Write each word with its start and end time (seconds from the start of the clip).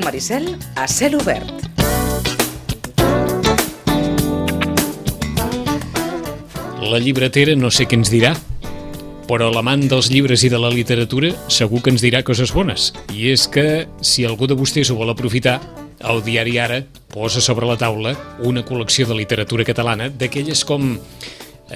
Ràdio 0.00 0.04
Maricel 0.04 0.56
a 0.76 0.86
cel 0.88 1.14
obert. 1.14 1.50
La 6.80 6.98
llibretera 6.98 7.54
no 7.56 7.70
sé 7.70 7.84
què 7.86 7.98
ens 7.98 8.10
dirà, 8.10 8.32
però 9.28 9.50
l'amant 9.52 9.84
dels 9.90 10.08
llibres 10.10 10.42
i 10.44 10.50
de 10.50 10.58
la 10.58 10.70
literatura 10.72 11.34
segur 11.52 11.82
que 11.84 11.92
ens 11.92 12.02
dirà 12.02 12.22
coses 12.24 12.52
bones. 12.52 12.90
I 13.12 13.30
és 13.34 13.46
que, 13.46 13.86
si 14.00 14.24
algú 14.24 14.48
de 14.48 14.56
vostès 14.56 14.90
ho 14.90 14.96
vol 14.96 15.12
aprofitar, 15.12 15.58
el 16.00 16.22
diari 16.24 16.56
Ara 16.58 16.80
posa 17.12 17.42
sobre 17.44 17.68
la 17.68 17.76
taula 17.76 18.14
una 18.40 18.64
col·lecció 18.64 19.06
de 19.06 19.18
literatura 19.18 19.66
catalana 19.68 20.08
d'aquelles 20.08 20.64
com 20.64 20.94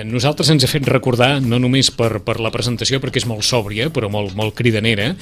nosaltres 0.02 0.50
ens 0.50 0.64
ha 0.66 0.70
fet 0.70 0.88
recordar, 0.90 1.38
no 1.44 1.60
només 1.62 1.92
per, 1.94 2.18
per 2.26 2.40
la 2.42 2.50
presentació, 2.50 2.98
perquè 2.98 3.20
és 3.22 3.28
molt 3.30 3.46
sòbria, 3.46 3.86
però 3.94 4.08
molt, 4.10 4.34
molt 4.34 4.56
cridanera, 4.58 5.12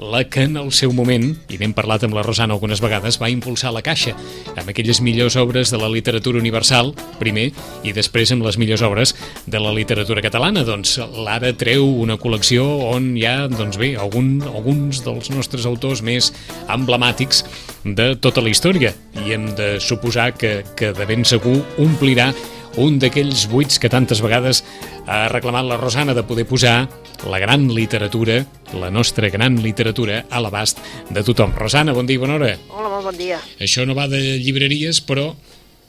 la 0.00 0.22
que 0.28 0.44
en 0.44 0.58
el 0.60 0.68
seu 0.76 0.92
moment, 0.92 1.30
i 1.48 1.56
n'hem 1.60 1.72
parlat 1.76 2.04
amb 2.04 2.16
la 2.16 2.24
Rosana 2.26 2.52
algunes 2.56 2.82
vegades, 2.84 3.16
va 3.20 3.30
impulsar 3.32 3.72
la 3.72 3.80
Caixa, 3.86 4.12
amb 4.56 4.68
aquelles 4.68 5.00
millors 5.04 5.38
obres 5.40 5.72
de 5.72 5.80
la 5.80 5.88
literatura 5.88 6.40
universal, 6.40 6.92
primer, 7.20 7.48
i 7.84 7.94
després 7.96 8.34
amb 8.34 8.44
les 8.44 8.60
millors 8.60 8.84
obres 8.84 9.14
de 9.48 9.62
la 9.62 9.72
literatura 9.72 10.24
catalana. 10.24 10.66
Doncs 10.68 10.98
l'Ara 11.24 11.54
treu 11.56 11.88
una 12.04 12.18
col·lecció 12.20 12.66
on 12.90 13.14
hi 13.16 13.24
ha, 13.24 13.48
doncs 13.48 13.80
bé, 13.80 13.94
algun, 13.96 14.38
alguns 14.52 15.00
dels 15.06 15.32
nostres 15.32 15.64
autors 15.70 16.04
més 16.04 16.32
emblemàtics 16.68 17.44
de 17.84 18.12
tota 18.20 18.44
la 18.44 18.52
història, 18.52 18.92
i 19.24 19.32
hem 19.32 19.48
de 19.56 19.78
suposar 19.80 20.34
que, 20.36 20.60
que 20.76 20.92
de 20.96 21.08
ben 21.08 21.24
segur 21.24 21.56
omplirà 21.80 22.34
un 22.78 22.98
d'aquells 23.02 23.46
buits 23.50 23.80
que 23.82 23.90
tantes 23.90 24.20
vegades 24.22 24.62
ha 25.10 25.26
reclamat 25.32 25.66
la 25.66 25.78
Rosana 25.80 26.14
de 26.14 26.22
poder 26.22 26.46
posar 26.46 26.88
la 27.26 27.40
gran 27.42 27.66
literatura, 27.74 28.44
la 28.78 28.90
nostra 28.90 29.28
gran 29.28 29.58
literatura, 29.62 30.24
a 30.30 30.40
l'abast 30.40 30.78
de 31.10 31.24
tothom. 31.26 31.52
Rosana, 31.56 31.92
bon 31.96 32.06
dia 32.06 32.20
i 32.20 32.22
bona 32.22 32.38
hora. 32.38 32.52
Hola, 32.70 32.88
molt 32.88 33.10
bon 33.10 33.18
dia. 33.18 33.40
Això 33.58 33.86
no 33.86 33.96
va 33.98 34.06
de 34.08 34.20
llibreries, 34.38 35.02
però 35.02 35.32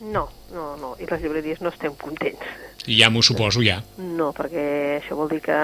No, 0.02 0.24
no, 0.50 0.76
no, 0.82 0.96
i 0.98 1.06
les 1.06 1.22
llibreries 1.22 1.60
no 1.62 1.70
estem 1.70 1.94
contents. 2.02 2.42
Ja 2.88 3.10
m'ho 3.10 3.22
suposo, 3.22 3.62
ja. 3.62 3.82
No, 3.98 4.32
perquè 4.34 5.00
això 5.02 5.16
vol 5.16 5.30
dir 5.30 5.42
que 5.42 5.58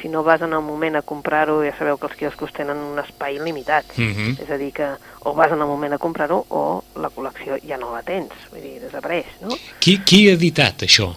si 0.00 0.08
no 0.08 0.22
vas 0.22 0.42
en 0.42 0.52
el 0.52 0.60
moment 0.60 0.96
a 0.96 1.02
comprar-ho, 1.02 1.62
ja 1.64 1.72
sabeu 1.78 1.96
que 1.96 2.06
els 2.06 2.16
quioscos 2.16 2.52
tenen 2.52 2.76
un 2.76 2.98
espai 2.98 3.38
limitat. 3.38 3.84
Mhm. 3.96 4.36
És 4.42 4.50
a 4.50 4.56
dir, 4.58 4.72
que 4.72 4.88
o 5.24 5.34
vas 5.34 5.50
en 5.52 5.60
el 5.60 5.66
moment 5.66 5.92
a 5.94 5.98
comprar-ho 5.98 6.44
o 6.48 6.84
la 6.96 7.08
col·lecció 7.10 7.58
ja 7.66 7.78
no 7.78 7.92
la 7.94 8.02
tens, 8.02 8.32
vull 8.50 8.60
dir, 8.60 8.80
desapareix, 8.80 9.26
no? 9.40 9.48
Qui, 9.80 9.98
qui 10.04 10.28
ha 10.28 10.34
editat 10.34 10.82
això? 10.82 11.14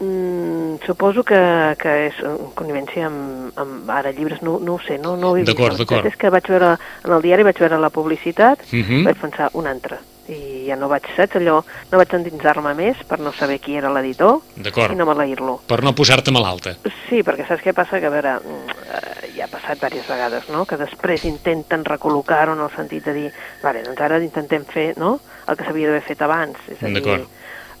Mm, 0.00 0.78
suposo 0.86 1.22
que, 1.28 1.36
que 1.78 1.90
és 2.06 2.20
en 2.24 2.54
connivència 2.56 3.04
amb, 3.10 3.50
amb 3.60 3.90
ara 3.92 4.12
llibres, 4.16 4.40
no, 4.40 4.54
no 4.58 4.78
ho 4.78 4.80
sé, 4.80 4.96
no, 4.96 5.16
no 5.20 5.32
ho 5.32 5.36
he 5.36 5.42
vist. 5.42 5.50
D'acord, 5.52 5.76
d'acord. 5.76 6.06
És 6.08 6.16
que 6.16 6.30
vaig 6.32 6.46
veure, 6.48 6.70
en 7.04 7.12
el 7.12 7.20
diari 7.20 7.44
vaig 7.44 7.58
veure 7.60 7.76
la 7.78 7.90
publicitat, 7.92 8.62
Mhm. 8.72 9.04
vaig 9.04 9.18
pensar 9.20 9.50
un 9.52 9.66
altre, 9.66 9.98
i 10.30 10.66
ja 10.68 10.76
no 10.78 10.88
vaig, 10.90 11.06
saps, 11.16 11.36
allò, 11.40 11.58
no 11.90 11.98
vaig 12.00 12.14
endinsar-me 12.14 12.72
més 12.78 13.00
per 13.08 13.18
no 13.22 13.32
saber 13.36 13.58
qui 13.62 13.76
era 13.78 13.90
l'editor 13.92 14.38
i 14.60 14.96
no 14.98 15.06
maleir-lo. 15.08 15.58
Per 15.70 15.80
no 15.82 15.92
posar-te 15.96 16.32
malalta. 16.34 16.76
Sí, 17.08 17.24
perquè 17.26 17.46
saps 17.48 17.64
què 17.64 17.74
passa? 17.76 17.98
Que, 18.00 18.06
a 18.06 18.14
veure, 18.14 18.36
mm, 18.38 18.76
eh, 18.86 19.32
ja 19.36 19.48
ha 19.48 19.50
passat 19.50 19.80
diverses 19.80 20.08
vegades, 20.10 20.48
no?, 20.54 20.64
que 20.68 20.78
després 20.80 21.26
intenten 21.28 21.84
recol·locar-ho 21.88 22.54
en 22.54 22.62
el 22.66 22.70
sentit 22.76 23.04
de 23.08 23.16
dir, 23.16 23.26
vale, 23.64 23.82
doncs 23.86 24.00
ara 24.06 24.20
intentem 24.22 24.64
fer, 24.68 24.92
no?, 25.00 25.18
el 25.48 25.58
que 25.58 25.66
s'havia 25.66 25.90
d'haver 25.90 26.06
fet 26.06 26.22
abans, 26.22 26.58
és 26.70 26.82
a 26.82 26.92
dir, 26.94 27.18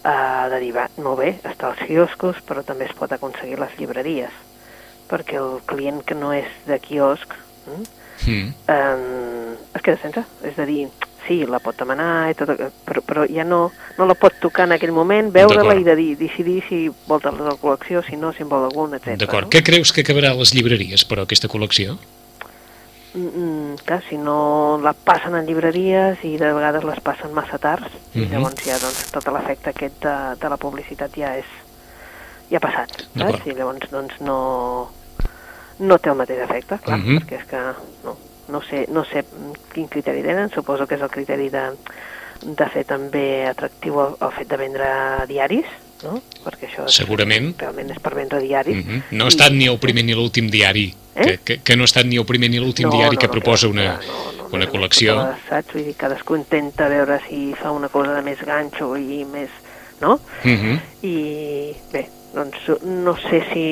eh, 0.02 0.48
de 0.50 0.60
dir, 0.64 0.72
va, 0.74 0.88
molt 0.98 1.20
bé, 1.22 1.34
està 1.44 1.70
als 1.70 1.84
quioscos, 1.86 2.42
però 2.48 2.64
també 2.66 2.88
es 2.90 2.96
pot 2.98 3.12
aconseguir 3.12 3.60
les 3.60 3.78
llibreries, 3.78 4.34
perquè 5.10 5.38
el 5.38 5.60
client 5.70 6.02
que 6.06 6.18
no 6.18 6.32
és 6.34 6.50
de 6.66 6.78
quiosc 6.82 7.38
mm, 7.66 7.96
Mm. 8.26 8.52
eh, 8.68 9.56
es 9.74 9.82
queda 9.82 9.96
sense, 10.02 10.24
és 10.44 10.58
a 10.58 10.66
dir, 10.68 10.90
sí, 11.26 11.44
la 11.46 11.58
pot 11.58 11.76
demanar, 11.78 12.30
i 12.30 12.34
tot, 12.34 12.48
però, 12.86 13.02
però 13.06 13.24
ja 13.28 13.44
no, 13.44 13.70
no 13.98 14.06
la 14.06 14.14
pot 14.14 14.34
tocar 14.40 14.64
en 14.66 14.72
aquell 14.72 14.92
moment, 14.92 15.30
veure-la 15.32 15.74
i 15.74 15.84
de 15.84 15.94
dir, 15.96 16.16
decidir 16.18 16.62
si 16.68 16.88
vol 17.08 17.20
tenir 17.20 17.40
la 17.46 17.56
col·lecció, 17.60 18.02
si 18.06 18.16
no, 18.16 18.32
si 18.32 18.42
en 18.42 18.48
vol 18.48 18.64
algun, 18.68 18.94
etc. 18.94 19.16
D'acord. 19.20 19.48
No? 19.48 19.50
Què 19.50 19.62
creus 19.62 19.92
que 19.92 20.02
acabarà 20.02 20.30
a 20.32 20.38
les 20.40 20.52
llibreries, 20.54 21.04
però, 21.08 21.22
aquesta 21.28 21.48
col·lecció? 21.48 21.96
Mm, 23.12 23.26
mm, 23.26 23.76
clar, 23.84 24.02
si 24.08 24.16
no 24.16 24.78
la 24.82 24.92
passen 24.94 25.34
en 25.34 25.44
llibreries 25.46 26.20
i 26.22 26.36
de 26.38 26.52
vegades 26.54 26.84
les 26.86 27.00
passen 27.02 27.32
massa 27.34 27.58
tard, 27.58 27.88
i 28.14 28.20
Mhm. 28.20 28.30
llavors 28.30 28.62
ja 28.64 28.78
doncs, 28.78 29.10
tot 29.10 29.26
l'efecte 29.26 29.70
aquest 29.70 29.98
de, 30.04 30.14
de 30.38 30.48
la 30.48 30.56
publicitat 30.56 31.10
ja 31.18 31.34
és 31.36 31.44
ja 32.50 32.58
ha 32.58 32.60
passat, 32.60 33.02
saps? 33.18 33.46
I 33.46 33.54
llavors 33.54 33.90
doncs 33.90 34.14
no, 34.20 34.90
no 35.80 35.98
té 35.98 36.10
el 36.10 36.16
mateix 36.16 36.38
efecte, 36.44 36.78
clar, 36.84 36.98
Mhm. 36.98 37.18
perquè 37.18 37.40
és 37.40 37.46
que 37.46 37.60
no, 38.04 38.16
no, 38.50 38.60
sé, 38.62 38.86
no 38.90 39.04
sé 39.04 39.24
quin 39.74 39.88
criteri 39.88 40.22
tenen, 40.22 40.50
suposo 40.54 40.86
que 40.86 40.96
és 40.98 41.02
el 41.02 41.10
criteri 41.10 41.48
de, 41.52 41.64
de 42.42 42.66
fer 42.72 42.84
també 42.88 43.46
atractiu 43.48 44.00
el, 44.02 44.16
el 44.20 44.32
fet 44.36 44.48
de 44.50 44.56
vendre 44.60 44.88
diaris, 45.28 45.66
no? 46.04 46.20
Perquè 46.44 46.68
això 46.70 46.86
és, 46.88 46.94
Segurament. 46.96 47.52
realment 47.60 47.90
és 47.92 47.98
per 48.00 48.14
vendre 48.16 48.40
diaris. 48.40 48.76
Mhm. 48.84 49.02
No 49.12 49.24
ha 49.24 49.28
I- 49.30 49.34
estat 49.34 49.52
ni 49.52 49.66
el 49.68 49.78
primer 49.78 50.04
ni 50.04 50.14
l'últim 50.16 50.48
diari, 50.50 50.88
Eh? 51.14 51.24
que, 51.26 51.38
que, 51.44 51.54
que 51.66 51.74
no 51.76 51.82
ha 51.82 51.88
estat 51.90 52.06
ni 52.06 52.16
el 52.16 52.24
primer 52.24 52.48
ni 52.48 52.60
l'últim 52.62 52.88
diari 52.88 53.16
que 53.18 53.28
proposa 53.28 53.66
clar, 53.66 53.72
una, 53.74 53.86
no, 54.06 54.32
no, 54.38 54.44
una 54.56 54.64
no, 54.64 54.70
col·lecció. 54.72 55.16
Saps? 55.48 55.74
Vull 55.74 55.84
dir, 55.88 55.94
cadascú 55.98 56.36
intenta 56.38 56.86
veure 56.88 57.18
si 57.28 57.50
fa 57.58 57.72
una 57.74 57.88
cosa 57.92 58.14
de 58.14 58.22
més 58.22 58.38
ganxo 58.46 58.94
i 58.96 59.24
més... 59.28 59.50
No? 60.00 60.20
Mhm. 60.44 60.78
I 61.04 61.74
bé, 61.92 62.06
doncs 62.32 62.70
no 62.86 63.16
sé 63.20 63.42
si, 63.52 63.64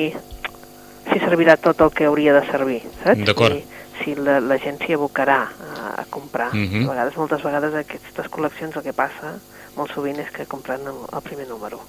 si 1.09 1.19
servirà 1.23 1.55
tot 1.57 1.79
el 1.81 1.89
que 1.95 2.05
hauria 2.05 2.35
de 2.35 2.43
servir, 2.51 2.83
saps? 3.03 3.23
D'acord. 3.25 3.55
Si, 4.03 4.15
la, 4.15 4.39
la 4.39 4.57
gent 4.57 4.77
s'hi 4.79 4.93
abocarà 4.95 5.39
a, 5.49 6.01
a 6.01 6.05
comprar. 6.09 6.53
Mhm. 6.53 6.85
A 6.87 6.91
vegades, 6.93 7.17
moltes 7.17 7.41
vegades, 7.43 7.73
aquestes 7.73 8.29
col·leccions 8.31 8.75
el 8.77 8.83
que 8.83 8.93
passa 8.93 9.37
molt 9.75 9.91
sovint 9.93 10.19
és 10.19 10.29
que 10.31 10.45
compren 10.45 10.81
el, 10.87 11.01
el 11.13 11.21
primer 11.21 11.47
número 11.47 11.79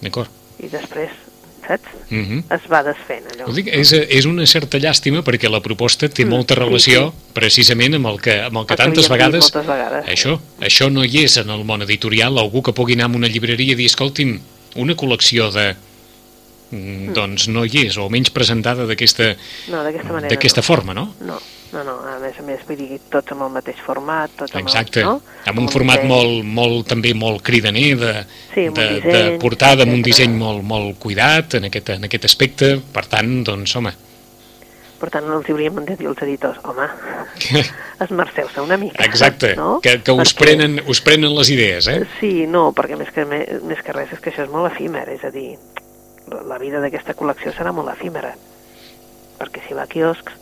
D'acord. 0.00 0.28
i 0.60 0.68
després, 0.68 1.10
saps? 1.66 1.88
Mhm. 2.10 2.44
Es 2.56 2.64
va 2.72 2.82
desfent 2.82 3.26
allò. 3.32 3.48
Ho 3.48 3.52
dic, 3.56 3.68
és, 3.72 3.92
és 3.92 4.26
una 4.26 4.46
certa 4.46 4.78
llàstima 4.78 5.22
perquè 5.22 5.48
la 5.50 5.60
proposta 5.60 6.08
té 6.08 6.24
Mm, 6.24 6.28
molta 6.30 6.54
sí, 6.54 6.60
relació 6.60 7.12
precisament 7.36 7.94
amb 7.94 8.06
el 8.06 8.20
que, 8.20 8.40
amb 8.42 8.56
el 8.56 8.66
que 8.66 8.74
El 8.74 8.78
que 8.78 8.82
tantes 8.84 9.08
vegades, 9.08 9.44
moltes 9.52 9.66
vegades. 9.66 10.06
això, 10.06 10.38
això 10.60 10.90
no 10.92 11.04
hi 11.04 11.24
és 11.24 11.36
en 11.36 11.50
el 11.50 11.64
món 11.64 11.82
editorial 11.82 12.38
algú 12.38 12.62
que 12.62 12.72
pugui 12.72 12.94
anar 12.94 13.10
a 13.10 13.16
una 13.16 13.28
llibreria 13.28 13.72
i 13.72 13.76
dir 13.76 13.86
escolti'm, 13.86 14.40
una 14.76 14.94
col·lecció 14.94 15.50
de 15.52 15.76
mm, 16.70 17.12
doncs 17.16 17.48
no 17.48 17.64
hi 17.64 17.86
és, 17.86 17.96
o 17.98 18.04
almenys 18.06 18.30
presentada 18.30 18.86
d'aquesta 18.86 19.34
No, 19.70 19.82
manera. 19.84 20.28
d'aquesta 20.28 20.60
no. 20.60 20.66
forma, 20.66 20.94
no? 20.94 21.14
No, 21.20 21.38
no, 21.72 21.84
no, 21.84 21.96
a 22.02 22.18
més 22.18 22.38
a 22.38 22.42
més, 22.42 22.60
vull 22.66 22.76
dir, 22.80 22.98
tots 23.10 23.30
amb 23.32 23.42
el 23.46 23.50
mateix 23.54 23.78
format, 23.86 24.30
tots 24.36 24.54
amb 24.54 24.64
Exacte, 24.66 25.00
el, 25.00 25.06
no? 25.06 25.20
amb 25.46 25.58
un 25.58 25.64
el 25.68 25.70
format 25.72 26.02
disseny. 26.02 26.10
molt, 26.10 26.44
molt, 26.44 26.86
també 26.88 27.14
molt 27.14 27.42
cridaner, 27.46 27.96
de, 27.98 28.12
Sí, 28.54 28.66
amb 28.66 28.76
de, 28.76 28.86
de 28.88 29.00
disseny, 29.00 29.38
portada, 29.38 29.82
amb 29.86 29.92
un 29.94 30.02
disseny 30.02 30.34
molt, 30.36 30.62
molt 30.66 30.98
cuidat 30.98 31.54
en 31.60 31.64
aquest, 31.70 31.90
en 31.90 32.04
aquest 32.10 32.24
aspecte, 32.24 32.76
per 32.92 33.06
tant, 33.06 33.42
doncs, 33.44 33.76
home, 33.76 33.92
Per 35.00 35.08
tant, 35.08 35.24
els 35.32 35.46
hauríem 35.48 35.78
de 35.86 35.94
dir 35.96 36.06
als 36.10 36.18
editors, 36.20 36.58
home, 36.68 36.84
esmerceu-se 38.04 38.60
una 38.60 38.76
mica. 38.76 39.02
exacte, 39.04 39.54
no? 39.56 39.80
que, 39.80 40.02
que 40.02 40.12
us, 40.12 40.34
Perquè- 40.34 40.38
prenen, 40.44 40.80
us 40.86 41.00
prenen 41.00 41.34
les 41.34 41.48
idees, 41.50 41.86
eh? 41.88 42.02
Sí, 42.18 42.44
no, 42.46 42.66
perquè 42.76 42.98
més 43.00 43.08
que, 43.14 43.24
més 43.24 43.80
que 43.84 43.92
res 43.96 44.12
és 44.12 44.20
que 44.20 44.28
això 44.28 44.44
és 44.44 44.50
molt 44.52 44.68
efímer, 44.74 45.06
és 45.08 45.24
a 45.24 45.30
dir, 45.32 45.54
la, 46.28 46.58
vida 46.58 46.80
d'aquesta 46.80 47.14
col·lecció 47.14 47.52
serà 47.56 47.72
molt 47.72 47.88
efímera, 47.92 48.34
perquè 49.40 49.62
si 49.66 49.74
va 49.74 49.82
a 49.82 49.90
quioscs 49.90 50.32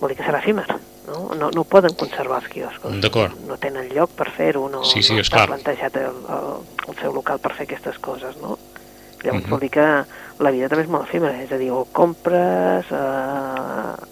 vol 0.00 0.10
dir 0.10 0.16
que 0.18 0.24
serà 0.26 0.40
efímer, 0.42 0.66
no? 1.06 1.18
No, 1.38 1.50
no 1.54 1.60
ho 1.62 1.64
poden 1.64 1.94
conservar 1.94 2.40
els 2.42 2.48
quioscos. 2.50 2.96
D'acord. 3.00 3.36
No 3.46 3.56
tenen 3.62 3.88
lloc 3.94 4.10
per 4.18 4.30
fer-ho, 4.34 4.68
no, 4.68 4.82
Sí, 4.84 5.02
sí, 5.02 5.14
no 5.14 5.22
està 5.22 5.36
clar. 5.44 5.46
plantejat 5.52 5.96
el, 5.96 6.16
el, 6.36 6.48
el 6.88 6.96
seu 7.00 7.12
local 7.14 7.38
per 7.38 7.52
fer 7.54 7.68
aquestes 7.68 7.98
coses, 8.02 8.36
no? 8.42 8.58
Llavors 9.22 9.44
Mhm. 9.44 9.50
vol 9.50 9.60
dir 9.60 9.70
que 9.70 9.86
la 10.42 10.50
vida 10.50 10.68
també 10.68 10.82
és 10.82 10.90
molt 10.90 11.06
efímera, 11.06 11.40
és 11.42 11.52
a 11.52 11.58
dir, 11.58 11.70
o 11.70 11.84
compres... 11.92 12.86
Eh, 12.90 14.10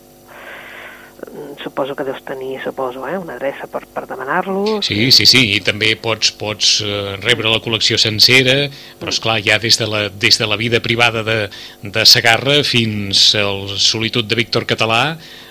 suposo 1.62 1.94
que 1.96 2.04
deus 2.04 2.22
tenir, 2.24 2.60
suposo, 2.62 3.06
eh, 3.08 3.18
una 3.18 3.34
adreça 3.36 3.66
per, 3.70 3.84
per 3.86 4.06
demanar-lo. 4.08 4.80
Sí, 4.84 5.10
sí, 5.12 5.26
sí, 5.28 5.42
i 5.56 5.60
també 5.64 5.92
pots, 6.00 6.32
pots 6.40 6.78
eh, 6.84 7.16
rebre 7.20 7.50
la 7.52 7.60
col·lecció 7.64 7.98
sencera, 8.00 8.64
però 9.00 9.12
és 9.12 9.20
clar, 9.22 9.38
ja 9.44 9.60
des 9.62 9.78
de 9.80 9.88
la, 9.90 10.06
des 10.08 10.40
de 10.40 10.48
la 10.48 10.58
vida 10.60 10.80
privada 10.84 11.24
de, 11.26 11.38
de 11.82 12.06
Sagarra 12.08 12.60
fins 12.64 13.34
al 13.38 13.68
Solitud 13.76 14.28
de 14.28 14.38
Víctor 14.38 14.66
Català 14.68 15.04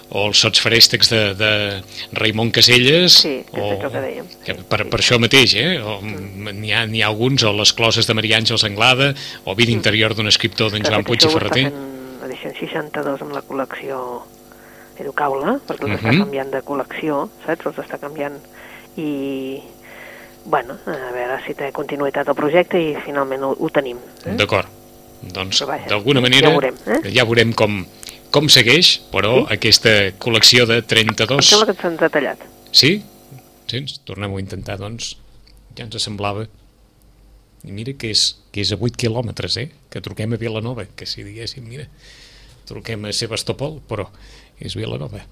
o 0.10 0.24
els 0.25 0.39
sots 0.42 0.62
ferèstecs 0.63 1.12
de, 1.12 1.19
de 1.38 1.51
Raimon 2.18 2.50
Caselles 2.50 3.19
Sí, 3.21 3.36
és 3.45 3.60
o, 3.62 3.75
que 3.83 3.92
dèiem. 3.94 4.31
que 4.45 4.56
per, 4.71 4.81
per 4.89 5.01
això 5.04 5.19
mateix 5.21 5.54
eh? 5.60 5.77
o, 5.77 6.00
n'hi 6.01 6.74
ha, 6.74 6.81
ha 6.88 7.12
alguns 7.12 7.45
o 7.45 7.54
les 7.54 7.74
closes 7.77 8.10
de 8.10 8.16
Maria 8.18 8.39
Àngels 8.42 8.66
Anglada 8.66 9.12
o 9.45 9.54
vida 9.54 9.75
interior 9.75 10.18
d'un 10.18 10.31
escriptor 10.31 10.74
d'en 10.74 10.81
De 10.81 10.89
Joan 10.89 11.06
Puig 11.06 11.21
i 11.21 11.30
Ferreter 11.30 11.68
fent 11.69 11.80
l'edició 12.30 12.51
62 12.57 13.24
amb 13.25 13.38
la 13.38 13.42
col·lecció 13.45 14.01
Educaula, 14.99 15.59
perquè 15.67 15.85
els 15.89 15.99
està 16.01 16.11
Mhm. 16.11 16.19
canviant 16.23 16.51
de 16.51 16.61
col·lecció, 16.63 17.29
saps? 17.45 17.65
Els 17.65 17.77
està 17.77 17.99
canviant 17.99 18.35
i, 18.97 19.61
bueno, 20.45 20.75
a 20.85 21.11
veure 21.13 21.39
si 21.45 21.53
té 21.53 21.71
continuïtat 21.71 22.27
el 22.27 22.35
projecte 22.35 22.79
i 22.81 22.95
finalment 23.05 23.43
ho, 23.43 23.55
ho 23.59 23.69
tenim. 23.69 23.97
Eh? 24.25 24.35
d'acord 24.35 24.67
doncs 25.21 25.59
d'alguna 25.89 26.21
manera 26.21 26.47
ja 26.47 26.53
veurem, 26.55 26.75
eh? 26.87 27.11
ja 27.11 27.25
veurem 27.25 27.51
com, 27.53 27.85
com 28.31 28.47
segueix 28.47 29.01
però 29.11 29.45
Sí? 29.47 29.53
aquesta 29.53 29.89
col·lecció 30.17 30.65
de 30.65 30.77
Em 30.77 30.85
32 30.87 31.45
sembla 31.49 31.65
que 31.73 31.81
se'ns 31.81 32.01
ha 32.01 32.09
tallat. 32.09 32.39
sí? 32.71 33.03
Sents? 33.67 33.99
Tornem-ho 34.03 34.37
a 34.37 34.39
intentar, 34.41 34.79
doncs. 34.79 35.15
Ja 35.77 35.83
ens 35.85 36.01
semblava. 36.01 36.47
I 37.63 37.71
mira 37.71 37.93
que 37.93 38.09
és, 38.09 38.35
que 38.51 38.61
és 38.61 38.71
a 38.71 38.77
8 38.79 38.95
quilòmetres, 38.97 39.57
eh? 39.57 39.69
Que 39.91 40.01
truquem 40.01 40.33
a 40.33 40.37
Vilanova, 40.37 40.85
que 40.95 41.05
si 41.05 41.21
diguéssim, 41.21 41.67
mira, 41.67 41.85
truquem 42.65 43.05
a 43.05 43.11
Sebastopol, 43.13 43.79
però 43.87 44.07
és 44.59 44.75
Vilanova. 44.77 45.23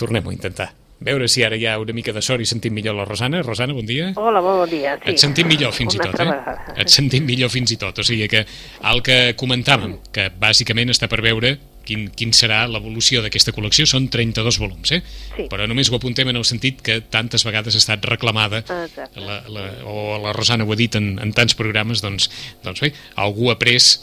Tornem-ho 0.00 0.32
a 0.32 0.36
intentar. 0.36 0.70
Veure 1.00 1.30
si 1.32 1.40
ara 1.40 1.56
hi 1.56 1.64
ha 1.64 1.78
una 1.80 1.94
mica 1.96 2.12
de 2.12 2.20
sort 2.20 2.44
i 2.44 2.46
sentim 2.48 2.74
millor 2.76 2.92
la 2.92 3.06
Rosana. 3.08 3.40
Rosana, 3.40 3.72
bon 3.72 3.86
dia. 3.88 4.10
Hola, 4.20 4.42
bon 4.44 4.66
dia. 4.68 4.98
Sí. 5.00 5.14
Et 5.14 5.22
sentim 5.22 5.48
millor 5.48 5.72
fins 5.72 5.96
i 5.96 6.00
Una 6.00 6.10
tot, 6.10 6.12
altra 6.12 6.26
eh? 6.26 6.34
vegada. 6.34 6.74
Et 6.84 6.92
sentim 6.92 7.24
millor 7.24 7.48
fins 7.52 7.72
i 7.72 7.78
tot. 7.80 8.02
O 8.02 8.04
sigui 8.04 8.28
que 8.28 8.44
el 8.92 9.00
que 9.06 9.18
comentàvem, 9.40 9.96
que 10.12 10.28
bàsicament 10.42 10.92
està 10.92 11.08
per 11.08 11.22
veure 11.24 11.54
quin, 11.88 12.10
quin 12.12 12.34
serà 12.36 12.66
l'evolució 12.68 13.22
d'aquesta 13.24 13.54
col·lecció, 13.56 13.86
són 13.88 14.10
32 14.12 14.60
volums, 14.60 14.92
eh? 14.92 15.00
Sí. 15.38 15.48
Però 15.48 15.64
només 15.70 15.88
ho 15.88 15.96
apuntem 15.96 16.28
en 16.28 16.36
el 16.36 16.44
sentit 16.44 16.84
que 16.84 17.00
tantes 17.00 17.48
vegades 17.48 17.74
ha 17.74 17.80
estat 17.80 18.04
reclamada 18.04 18.60
Exacte. 18.60 19.24
la, 19.24 19.40
la, 19.48 19.66
o 19.88 20.20
la 20.20 20.36
Rosana 20.36 20.68
ho 20.68 20.76
ha 20.76 20.78
dit 20.78 21.00
en, 21.00 21.14
en 21.22 21.32
tants 21.32 21.56
programes, 21.56 22.04
doncs, 22.04 22.28
doncs 22.66 22.84
bé, 22.84 22.92
algú 23.24 23.48
ha 23.48 23.56
pres 23.60 23.94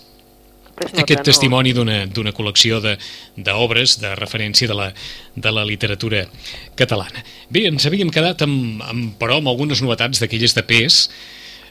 Nota, 0.78 1.02
aquest 1.02 1.24
no. 1.24 1.26
testimoni 1.26 1.72
d'una 1.74 2.06
d'una 2.06 2.34
col·lecció 2.38 2.78
de- 2.84 2.98
d'obres 3.36 3.98
de, 4.00 4.08
de 4.10 4.16
referència 4.20 4.68
de 4.70 4.76
la, 4.78 4.92
de 5.36 5.52
la 5.52 5.64
literatura 5.66 6.28
catalana. 6.78 7.24
Bé, 7.50 7.66
ens 7.72 7.86
havíem 7.90 8.12
quedat 8.14 8.44
amb, 8.46 8.84
amb 8.86 9.18
però 9.18 9.40
amb 9.42 9.50
algunes 9.50 9.82
novetats 9.82 10.22
d'aquelles 10.22 10.54
de 10.54 10.64
pes 10.70 11.00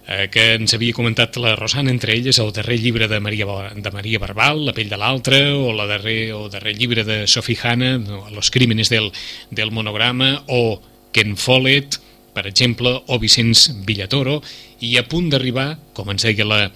eh, 0.08 0.26
que 0.32 0.54
ens 0.56 0.74
havia 0.74 0.94
comentat 0.96 1.36
la 1.42 1.54
Rosana, 1.58 1.90
entre 1.94 2.14
elles 2.18 2.38
el 2.42 2.52
darrer 2.52 2.80
llibre 2.82 3.06
de 3.08 3.20
Maria, 3.20 3.46
de 3.74 3.90
Maria 3.94 4.18
Barbal, 4.22 4.64
La 4.66 4.74
pell 4.74 4.90
de 4.90 4.98
l'altre, 4.98 5.40
o 5.54 5.72
la 5.72 5.86
darrer, 5.86 6.32
o 6.34 6.48
darrer 6.48 6.74
llibre 6.76 7.04
de 7.04 7.26
Sophie 7.26 7.58
Hanna, 7.62 7.98
Los 8.34 8.50
crímenes 8.50 8.90
del, 8.90 9.12
del 9.50 9.70
monograma, 9.70 10.42
o 10.48 10.80
Ken 11.12 11.36
Follett, 11.36 12.00
per 12.36 12.44
exemple, 12.50 12.92
o 13.08 13.16
Vicenç 13.22 13.70
Villatoro, 13.88 14.42
i 14.84 14.98
a 15.00 15.04
punt 15.08 15.30
d'arribar, 15.32 15.70
com 15.96 16.10
ens 16.12 16.26
deia 16.26 16.44
la, 16.44 16.66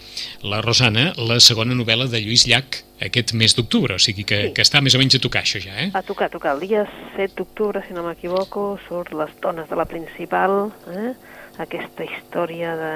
la 0.48 0.60
Rosana, 0.64 1.10
la 1.20 1.36
segona 1.44 1.76
novel·la 1.76 2.06
de 2.08 2.22
Lluís 2.24 2.46
Llach 2.48 2.80
aquest 3.04 3.34
mes 3.36 3.52
d'octubre, 3.56 3.96
o 3.96 4.00
sigui 4.00 4.24
que, 4.28 4.38
Sí. 4.46 4.52
que 4.56 4.64
està 4.64 4.80
més 4.80 4.96
o 4.96 5.00
menys 5.00 5.18
a 5.18 5.20
tocar 5.20 5.42
això 5.44 5.60
ja, 5.60 5.76
eh? 5.84 5.90
A 5.92 6.02
tocar, 6.02 6.30
a 6.30 6.32
tocar. 6.32 6.54
El 6.56 6.64
dia 6.64 6.86
7 7.16 7.36
d'octubre, 7.36 7.82
si 7.86 7.96
no 7.96 8.04
m'equivoco, 8.06 8.78
surt 8.88 9.12
Les 9.16 9.32
dones 9.44 9.68
de 9.68 9.76
la 9.76 9.84
principal, 9.84 10.72
eh? 10.88 11.12
aquesta 11.60 12.04
història 12.08 12.72
de, 12.80 12.94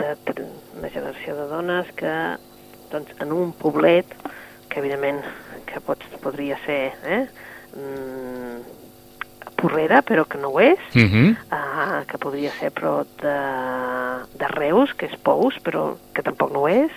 de 0.00 0.46
una 0.78 0.90
generació 0.90 1.36
de 1.38 1.46
dones 1.50 1.92
que, 1.94 2.14
doncs, 2.90 3.14
en 3.22 3.32
un 3.32 3.52
poblet, 3.54 4.18
que 4.68 4.82
evidentment 4.82 5.22
que 5.68 5.80
pot, 5.84 6.02
podria 6.22 6.58
ser 6.66 6.80
eh? 7.04 7.22
mm, 7.76 8.77
porrera, 9.58 10.02
però 10.06 10.24
que 10.28 10.38
no 10.38 10.52
ho 10.54 10.60
és, 10.60 10.78
Uh 10.94 11.02
-huh. 11.02 11.36
uh, 11.50 12.06
que 12.06 12.18
podria 12.18 12.50
ser 12.60 12.70
però 12.72 13.04
de, 13.22 13.38
de 14.38 14.48
Reus, 14.48 14.94
que 14.94 15.06
és 15.06 15.16
Pous, 15.16 15.58
però 15.62 15.96
que 16.14 16.22
tampoc 16.22 16.52
no 16.52 16.60
ho 16.60 16.68
és, 16.68 16.92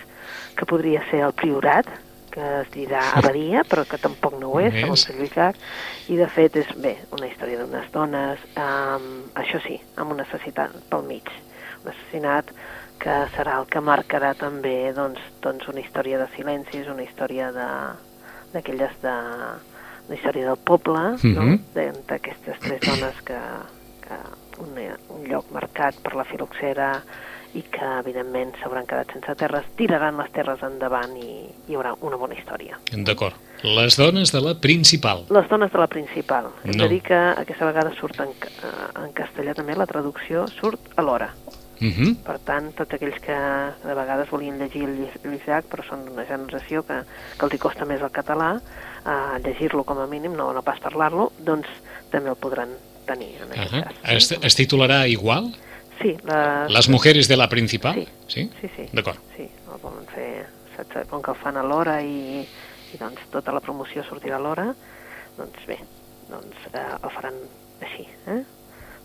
que 0.56 0.66
podria 0.66 1.02
ser 1.10 1.22
el 1.26 1.34
Priorat, 1.34 1.88
que 2.32 2.62
es 2.62 2.68
dirà 2.72 3.02
Abadia, 3.16 3.64
però 3.68 3.86
que 3.88 3.98
tampoc 3.98 4.40
no 4.40 4.54
ho 4.54 4.60
és, 4.60 4.74
No 4.74 4.96
segons 4.96 5.10
el 5.10 5.18
Lluís 5.18 5.36
Llach, 5.36 5.58
i 6.08 6.18
de 6.18 6.28
fet 6.28 6.56
és, 6.56 6.68
bé, 6.78 6.98
una 7.12 7.28
història 7.28 7.60
d'unes 7.60 7.92
dones, 7.92 8.40
um, 8.56 9.08
això 9.36 9.60
sí, 9.66 9.80
amb 9.98 10.12
un 10.12 10.22
assassinat 10.24 10.72
pel 10.90 11.04
mig, 11.04 11.28
un 11.84 11.92
assassinat 11.92 12.54
que 13.02 13.18
serà 13.36 13.58
el 13.60 13.66
que 13.68 13.82
marcarà 13.82 14.34
també 14.38 14.94
doncs, 14.94 15.20
doncs 15.42 15.68
una 15.68 15.82
història 15.82 16.18
de 16.22 16.28
silencis, 16.36 16.88
una 16.88 17.04
història 17.04 17.52
de 17.52 17.68
d'aquelles 18.54 18.92
de, 19.02 19.16
una 20.08 20.16
història 20.18 20.46
del 20.48 20.58
poble, 20.58 21.00
no? 21.24 21.42
Mhm. 21.44 21.60
De- 21.74 21.92
d'aquestes 22.08 22.60
tres 22.60 22.82
dones 22.82 23.22
que, 23.24 23.38
que 24.02 24.18
un, 24.62 24.78
un 25.10 25.28
lloc 25.30 25.52
marcat 25.52 25.96
per 26.04 26.16
la 26.16 26.24
filoxera 26.26 27.04
i 27.54 27.62
que 27.64 27.84
evidentment 28.00 28.54
s'hauran 28.62 28.86
quedat 28.88 29.12
sense 29.12 29.34
terres, 29.36 29.66
tiraran 29.76 30.16
les 30.18 30.32
terres 30.32 30.62
endavant 30.64 31.18
i 31.18 31.50
hi 31.68 31.76
haurà 31.76 31.94
una 32.00 32.16
bona 32.16 32.34
història. 32.34 32.78
D'acord. 32.94 33.36
Les 33.64 33.98
dones 33.98 34.32
de 34.32 34.40
la 34.42 34.54
principal. 34.60 35.26
Les 35.30 35.50
dones 35.50 35.72
de 35.72 35.78
la 35.78 35.88
principal. 35.88 36.48
Hem 36.64 36.72
No. 36.78 36.84
de 36.84 36.90
dir 36.90 37.02
que 37.02 37.14
aquesta 37.14 37.66
vegada 37.66 37.92
surt 38.00 38.20
en, 38.22 38.30
eh, 38.30 39.04
en 39.04 39.12
castellà 39.14 39.54
també, 39.54 39.76
la 39.76 39.86
traducció 39.86 40.48
surt 40.48 40.80
alhora. 40.96 41.34
Uh 41.82 41.88
-huh. 41.88 42.16
Per 42.24 42.40
tant, 42.40 42.74
tots 42.76 42.94
aquells 42.94 43.20
que 43.20 43.34
de 43.34 43.94
vegades 43.96 44.30
volien 44.30 44.58
llegir 44.58 44.88
Llach, 45.48 45.66
però 45.70 45.84
són 45.88 46.06
d'una 46.06 46.26
generació 46.26 46.84
que, 46.86 47.02
que 47.38 47.46
els 47.46 47.54
hi 47.54 47.58
costa 47.58 47.86
més 47.86 48.02
el 48.02 48.12
català, 48.12 48.62
eh, 49.06 49.40
llegir-lo 49.44 49.84
com 49.84 50.00
a 50.00 50.08
mínim, 50.08 50.34
no, 50.36 50.52
no 50.54 50.62
pas 50.64 50.80
parlar-lo, 50.80 51.32
doncs 51.40 51.68
també 52.12 52.30
el 52.30 52.36
podran 52.36 52.70
tenir 53.06 53.36
en 53.42 53.50
Uh 53.52 53.66
-huh. 53.66 53.84
cas. 53.84 53.94
es, 54.04 54.32
es 54.32 54.56
titularà 54.58 55.08
igual? 55.08 55.54
Sí, 56.02 56.18
les, 56.24 56.72
Les 56.72 56.90
mujeres 56.90 57.28
de 57.28 57.38
la 57.38 57.48
principal? 57.50 57.94
Sí. 57.96 58.08
Sí? 58.28 58.50
sí, 58.62 58.68
sí. 58.76 58.84
D'acord. 58.94 59.18
Sí, 59.38 59.44
el 59.44 59.80
volen 59.82 60.06
fer, 60.16 60.48
saps, 60.76 61.08
com 61.10 61.22
que 61.22 61.32
el 61.32 61.38
fan 61.38 61.58
a 61.58 61.64
l'hora 61.64 62.02
i, 62.02 62.42
i 62.94 62.98
doncs 63.00 63.20
tota 63.32 63.52
la 63.52 63.60
promoció 63.60 64.04
sortirà 64.04 64.36
a 64.38 64.40
l'hora, 64.40 64.74
doncs 65.38 65.66
bé, 65.68 65.78
doncs 66.30 66.56
eh, 66.74 66.80
el 67.04 67.10
faran 67.12 67.34
així, 67.82 68.08
eh? 68.28 68.44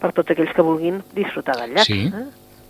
Per 0.01 0.13
tots 0.13 0.31
aquells 0.31 0.53
que 0.55 0.63
vulguin 0.63 1.03
disfrutar 1.15 1.57
del 1.57 1.71
llac. 1.75 1.85
Sí. 1.87 2.11
Eh? 2.15 2.27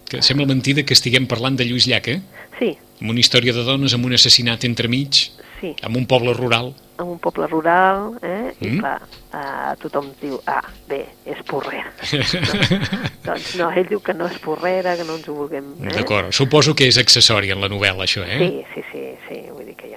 Que 0.08 0.22
sembla 0.22 0.46
mentida 0.46 0.82
que 0.84 0.92
estiguem 0.94 1.26
parlant 1.26 1.56
de 1.56 1.64
Lluís 1.64 1.86
Llach, 1.86 2.06
eh? 2.08 2.20
Sí, 2.58 2.78
Amb 3.00 3.10
una 3.10 3.20
història 3.20 3.52
de 3.52 3.62
dones, 3.64 3.92
amb 3.94 4.06
un 4.06 4.12
assassinat 4.14 4.64
entremig, 4.64 5.30
sí. 5.60 5.74
amb 5.82 5.96
un 5.96 6.06
poble 6.06 6.34
rural. 6.34 6.74
en 6.98 7.04
un 7.12 7.18
poble 7.20 7.46
rural, 7.46 8.14
eh? 8.22 8.54
i 8.58 8.68
Mm. 8.70 8.78
clar, 8.80 9.02
eh, 9.34 9.74
tothom 9.82 10.06
diu, 10.20 10.38
ah, 10.46 10.62
bé, 10.88 11.02
és 11.26 11.42
porrera. 11.44 11.92
doncs 13.26 13.54
no, 13.60 13.70
ell 13.70 13.86
diu 13.90 14.00
que 14.00 14.14
no 14.14 14.26
és 14.30 14.38
porrera, 14.40 14.96
que 14.96 15.04
no 15.04 15.18
ens 15.18 15.28
ho 15.28 15.34
vulguem... 15.34 15.74
Eh? 15.82 15.92
D'acord. 15.92 16.32
Suposo 16.32 16.74
que 16.74 16.88
és 16.88 16.96
accessori 16.96 17.52
en 17.52 17.60
la 17.60 17.68
novel·la, 17.68 18.06
això, 18.08 18.24
eh? 18.24 18.38
Sí, 18.40 18.64
sí, 18.72 18.84
sí, 18.92 19.04
sí, 19.28 19.42
vull 19.52 19.66
dir 19.66 19.76
que 19.76 19.90
hi 19.90 19.94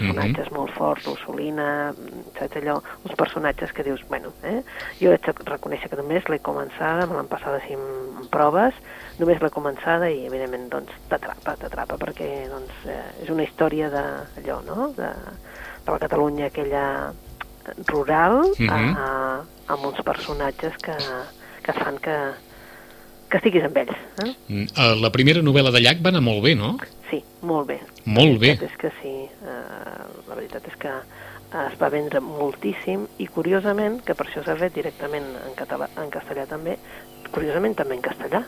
personatges 0.00 0.50
Mhm. 0.50 0.56
molt 0.56 0.72
forts, 0.74 1.06
l'Ursolina, 1.06 1.94
saps 2.38 2.56
allò, 2.56 2.80
uns 3.04 3.14
personatges 3.16 3.72
que 3.72 3.82
dius, 3.84 4.00
bueno, 4.08 4.32
eh? 4.42 4.62
jo 5.00 5.12
haig 5.12 5.20
de 5.24 5.32
reconèixer 5.50 5.88
que 5.90 5.96
només 5.96 6.26
l'he 6.28 6.40
començada, 6.40 7.06
me 7.06 7.14
l'han 7.14 7.28
passada 7.28 7.56
així 7.60 7.74
en, 7.74 8.28
proves, 8.30 8.74
només 9.18 9.40
l'he 9.42 9.50
començada 9.50 10.10
i 10.10 10.26
evidentment 10.26 10.68
doncs 10.70 10.92
t'atrapa, 11.08 11.56
t'atrapa 11.56 11.96
perquè 11.98 12.48
doncs 12.48 12.70
eh, 12.86 13.22
és 13.24 13.28
una 13.30 13.42
història 13.42 13.88
de 13.90 14.04
allò, 14.42 14.60
no?, 14.66 14.92
de, 14.96 15.08
de 15.84 15.90
la 15.90 15.98
Catalunya 15.98 16.46
aquella 16.46 17.12
rural, 17.86 18.50
Mhm. 18.58 18.96
eh, 18.96 19.72
amb 19.72 19.84
uns 19.86 20.00
personatges 20.02 20.76
que, 20.82 20.94
que 21.62 21.72
fan 21.72 21.98
que, 21.98 22.16
que 23.30 23.36
estiguis 23.38 23.64
amb 23.64 23.76
ells, 23.76 23.96
eh? 24.24 24.34
Mm, 24.48 24.66
eh, 24.76 24.94
La 25.00 25.10
primera 25.10 25.40
novel·la 25.42 25.70
de 25.70 25.80
Llach 25.80 26.00
va 26.02 26.08
anar 26.10 26.22
molt 26.22 26.42
bé, 26.42 26.54
no? 26.56 26.76
Sí, 27.10 27.22
molt 27.42 27.66
bé. 27.68 27.80
Molt 28.04 28.38
bé. 28.40 28.54
La 28.54 28.60
veritat 28.60 28.70
és 28.70 28.76
que 28.78 28.90
sí, 29.02 29.14
eh, 29.26 30.28
la 30.28 30.34
veritat 30.38 30.66
és 30.68 30.76
que 30.78 30.88
eh, 30.88 31.66
es 31.66 31.76
va 31.80 31.88
vendre 31.90 32.20
moltíssim 32.22 33.06
i 33.18 33.26
curiosament, 33.26 34.00
que 34.06 34.14
per 34.14 34.26
això 34.28 34.44
s'ha 34.46 34.56
fet 34.56 34.74
directament 34.74 35.26
en, 35.46 35.54
català, 35.58 35.88
en 35.98 36.10
castellà 36.10 36.46
també, 36.46 36.76
curiosament 37.34 37.74
també 37.74 37.96
en 37.98 38.02
castellà, 38.02 38.44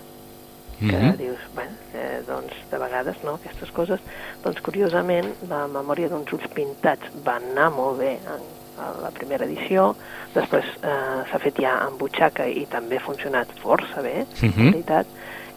que 0.79 0.97
Mhm. 0.99 1.17
dius, 1.17 1.39
bueno, 1.55 1.71
eh, 1.95 2.23
doncs 2.27 2.55
de 2.71 2.79
vegades, 2.79 3.17
no, 3.25 3.35
aquestes 3.35 3.71
coses, 3.71 4.01
doncs 4.43 4.61
curiosament 4.61 5.29
la 5.49 5.67
memòria 5.69 6.09
d'uns 6.09 6.33
ulls 6.33 6.49
pintats 6.55 7.03
va 7.27 7.37
anar 7.37 7.71
molt 7.71 7.99
bé 7.99 8.17
en, 8.19 8.43
a 8.83 8.89
la 9.03 9.11
primera 9.11 9.45
edició, 9.45 9.95
després 10.35 10.65
eh, 10.83 11.23
s'ha 11.31 11.39
fet 11.39 11.59
ja 11.61 11.87
en 11.87 11.99
butxaca 11.99 12.47
i 12.49 12.67
també 12.67 12.97
ha 12.97 13.01
funcionat 13.05 13.49
força 13.63 14.03
bé, 14.03 14.27
Mhm. 14.43 14.59
en 14.59 14.71
veritat, 14.73 15.07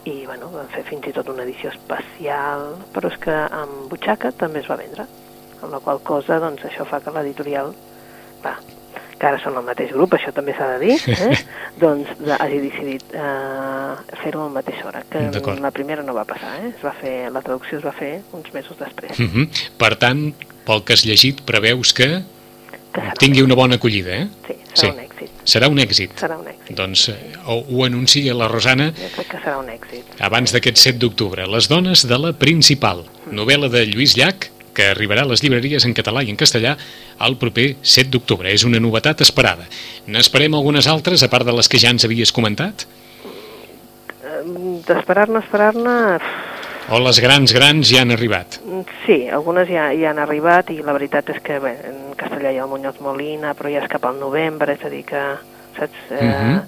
i 0.05 0.25
bueno, 0.25 0.51
van 0.53 0.69
fer 0.73 0.83
fins 0.87 1.09
i 1.09 1.13
tot 1.15 1.29
una 1.33 1.43
edició 1.43 1.71
especial, 1.73 2.75
però 2.93 3.09
és 3.11 3.17
que 3.21 3.33
amb 3.33 3.89
butxaca 3.91 4.31
també 4.37 4.61
es 4.61 4.69
va 4.69 4.77
vendre, 4.79 5.07
amb 5.61 5.71
la 5.73 5.81
qual 5.81 6.01
cosa 6.05 6.39
doncs 6.43 6.65
això 6.69 6.85
fa 6.87 7.01
que 7.01 7.13
l'editorial, 7.15 7.73
clar, 8.43 8.59
que 9.15 9.27
ara 9.29 9.39
són 9.41 9.57
el 9.57 9.65
mateix 9.65 9.93
grup, 9.95 10.13
això 10.13 10.33
també 10.35 10.53
s'ha 10.53 10.67
de 10.75 10.79
dir, 10.83 10.97
eh? 11.15 11.39
doncs 11.81 12.11
hagi 12.37 12.61
decidit 12.67 13.15
eh, 13.15 14.15
fer-ho 14.21 14.43
a 14.43 14.49
la 14.49 14.55
mateixa 14.59 14.89
hora, 14.91 15.01
que 15.09 15.25
la 15.63 15.73
primera 15.73 16.05
no 16.05 16.13
va 16.17 16.27
passar, 16.29 16.53
eh? 16.61 16.73
es 16.75 16.85
va 16.85 16.93
fer, 16.99 17.15
la 17.33 17.41
traducció 17.45 17.79
es 17.79 17.85
va 17.87 17.95
fer 17.95 18.13
uns 18.37 18.51
mesos 18.53 18.77
després. 18.77 19.17
Mhm. 19.17 19.49
Per 19.81 19.93
tant, 20.01 20.27
pel 20.67 20.85
que 20.85 20.97
has 20.97 21.05
llegit, 21.07 21.41
preveus 21.47 21.93
que 21.97 22.09
Que 22.95 23.01
serà, 23.03 23.13
tingui 23.19 23.41
una 23.43 23.55
bona 23.59 23.75
acollida, 23.75 24.15
eh? 24.23 24.27
sí, 24.47 24.55
serà 24.73 24.75
Sí. 24.75 24.87
un 24.87 24.99
èxit, 25.03 25.31
Serà 25.45 25.67
un 25.69 25.79
èxit. 25.83 26.15
serà 26.19 26.37
un 26.39 26.47
èxit. 26.47 26.73
Doncs 26.75 27.09
eh, 27.11 27.15
ho, 27.45 27.59
ho 27.69 27.83
anuncia 27.85 28.33
la 28.33 28.47
Rosana 28.47 28.89
Jo 28.95 29.09
crec 29.17 29.27
que 29.35 29.37
serà 29.43 29.57
un 29.59 29.69
èxit. 29.73 30.15
abans 30.19 30.51
d'aquest 30.55 30.77
7 30.77 30.97
d'octubre. 31.03 31.45
Les 31.47 31.67
dones 31.67 32.05
de 32.07 32.17
la 32.17 32.31
principal, 32.33 33.03
novel·la 33.31 33.69
de 33.69 33.85
Lluís 33.85 34.15
Llach, 34.17 34.47
que 34.75 34.89
arribarà 34.91 35.21
a 35.23 35.29
les 35.29 35.43
llibreries 35.43 35.85
en 35.87 35.93
català 35.95 36.23
i 36.23 36.29
en 36.31 36.35
castellà 36.39 36.77
el 37.23 37.37
proper 37.39 37.75
7 37.81 38.09
d'octubre. 38.11 38.51
És 38.51 38.63
una 38.67 38.79
novetat 38.83 39.21
esperada. 39.21 39.67
N'esperem 40.07 40.53
algunes 40.55 40.87
altres, 40.87 41.23
a 41.23 41.29
part 41.29 41.45
de 41.47 41.53
les 41.55 41.69
que 41.71 41.79
ja 41.79 41.89
ens 41.95 42.03
havies 42.03 42.31
comentat? 42.35 42.85
D'esperar-ne, 44.87 45.39
esperar-ne... 45.39 45.95
O 46.93 46.99
les 47.01 47.17
grans, 47.19 47.49
grans 47.55 47.89
ja 47.89 48.03
han 48.03 48.11
arribat? 48.13 48.59
Sí, 49.05 49.25
algunes 49.33 49.69
ja, 49.71 49.87
ja 49.97 50.11
han 50.11 50.19
arribat 50.21 50.69
i 50.69 50.81
la 50.85 50.93
veritat 50.93 51.31
és 51.33 51.39
que 51.41 51.57
bé, 51.59 51.73
en 51.89 52.13
castellà 52.17 52.51
hi 52.53 52.59
ha 52.59 52.65
el 52.67 52.69
Muñoz 52.69 52.99
Molina, 53.01 53.55
però 53.57 53.71
ja 53.73 53.81
és 53.81 53.89
cap 53.89 54.05
al 54.05 54.19
novembre, 54.21 54.75
és 54.77 54.83
a 54.85 54.91
dir 54.93 55.01
que, 55.05 55.23
saps, 55.79 56.11
eh, 56.11 56.21
Mhm. 56.21 56.61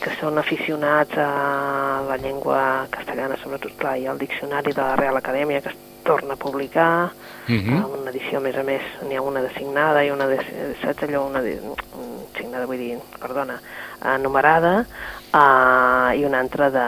que 0.00 0.10
són 0.20 0.36
aficionats 0.38 1.16
a 1.16 2.02
la 2.08 2.16
llengua 2.16 2.86
castellana, 2.90 3.36
sobretot, 3.42 3.76
clar, 3.76 3.96
hi 3.98 4.06
ha 4.06 4.12
el 4.12 4.18
diccionari 4.18 4.72
de 4.72 4.82
la 4.82 4.96
Real 4.96 5.16
Acadèmia 5.16 5.62
que 5.62 5.68
es 5.68 5.76
torna 6.04 6.34
a 6.34 6.36
publicar, 6.36 7.10
Uh 7.48 7.52
mm 7.52 7.58
-huh. 7.68 8.00
una 8.00 8.10
edició, 8.10 8.38
a 8.38 8.40
més 8.40 8.56
a 8.56 8.62
més, 8.62 8.82
n'hi 9.08 9.16
ha 9.16 9.22
una 9.22 9.42
de 9.42 9.50
signada 9.54 10.04
i 10.04 10.10
una 10.10 10.26
de, 10.26 10.38
saps 10.82 11.02
allò, 11.02 11.26
una 11.26 11.40
de, 11.42 11.60
mm, 11.60 12.36
signada, 12.38 12.66
vull 12.66 12.78
dir, 12.78 12.98
perdona, 13.20 13.60
eh, 14.04 14.18
numerada, 14.18 14.86
uh, 15.32 16.10
i 16.16 16.24
una 16.26 16.40
altra 16.40 16.70
de 16.74 16.86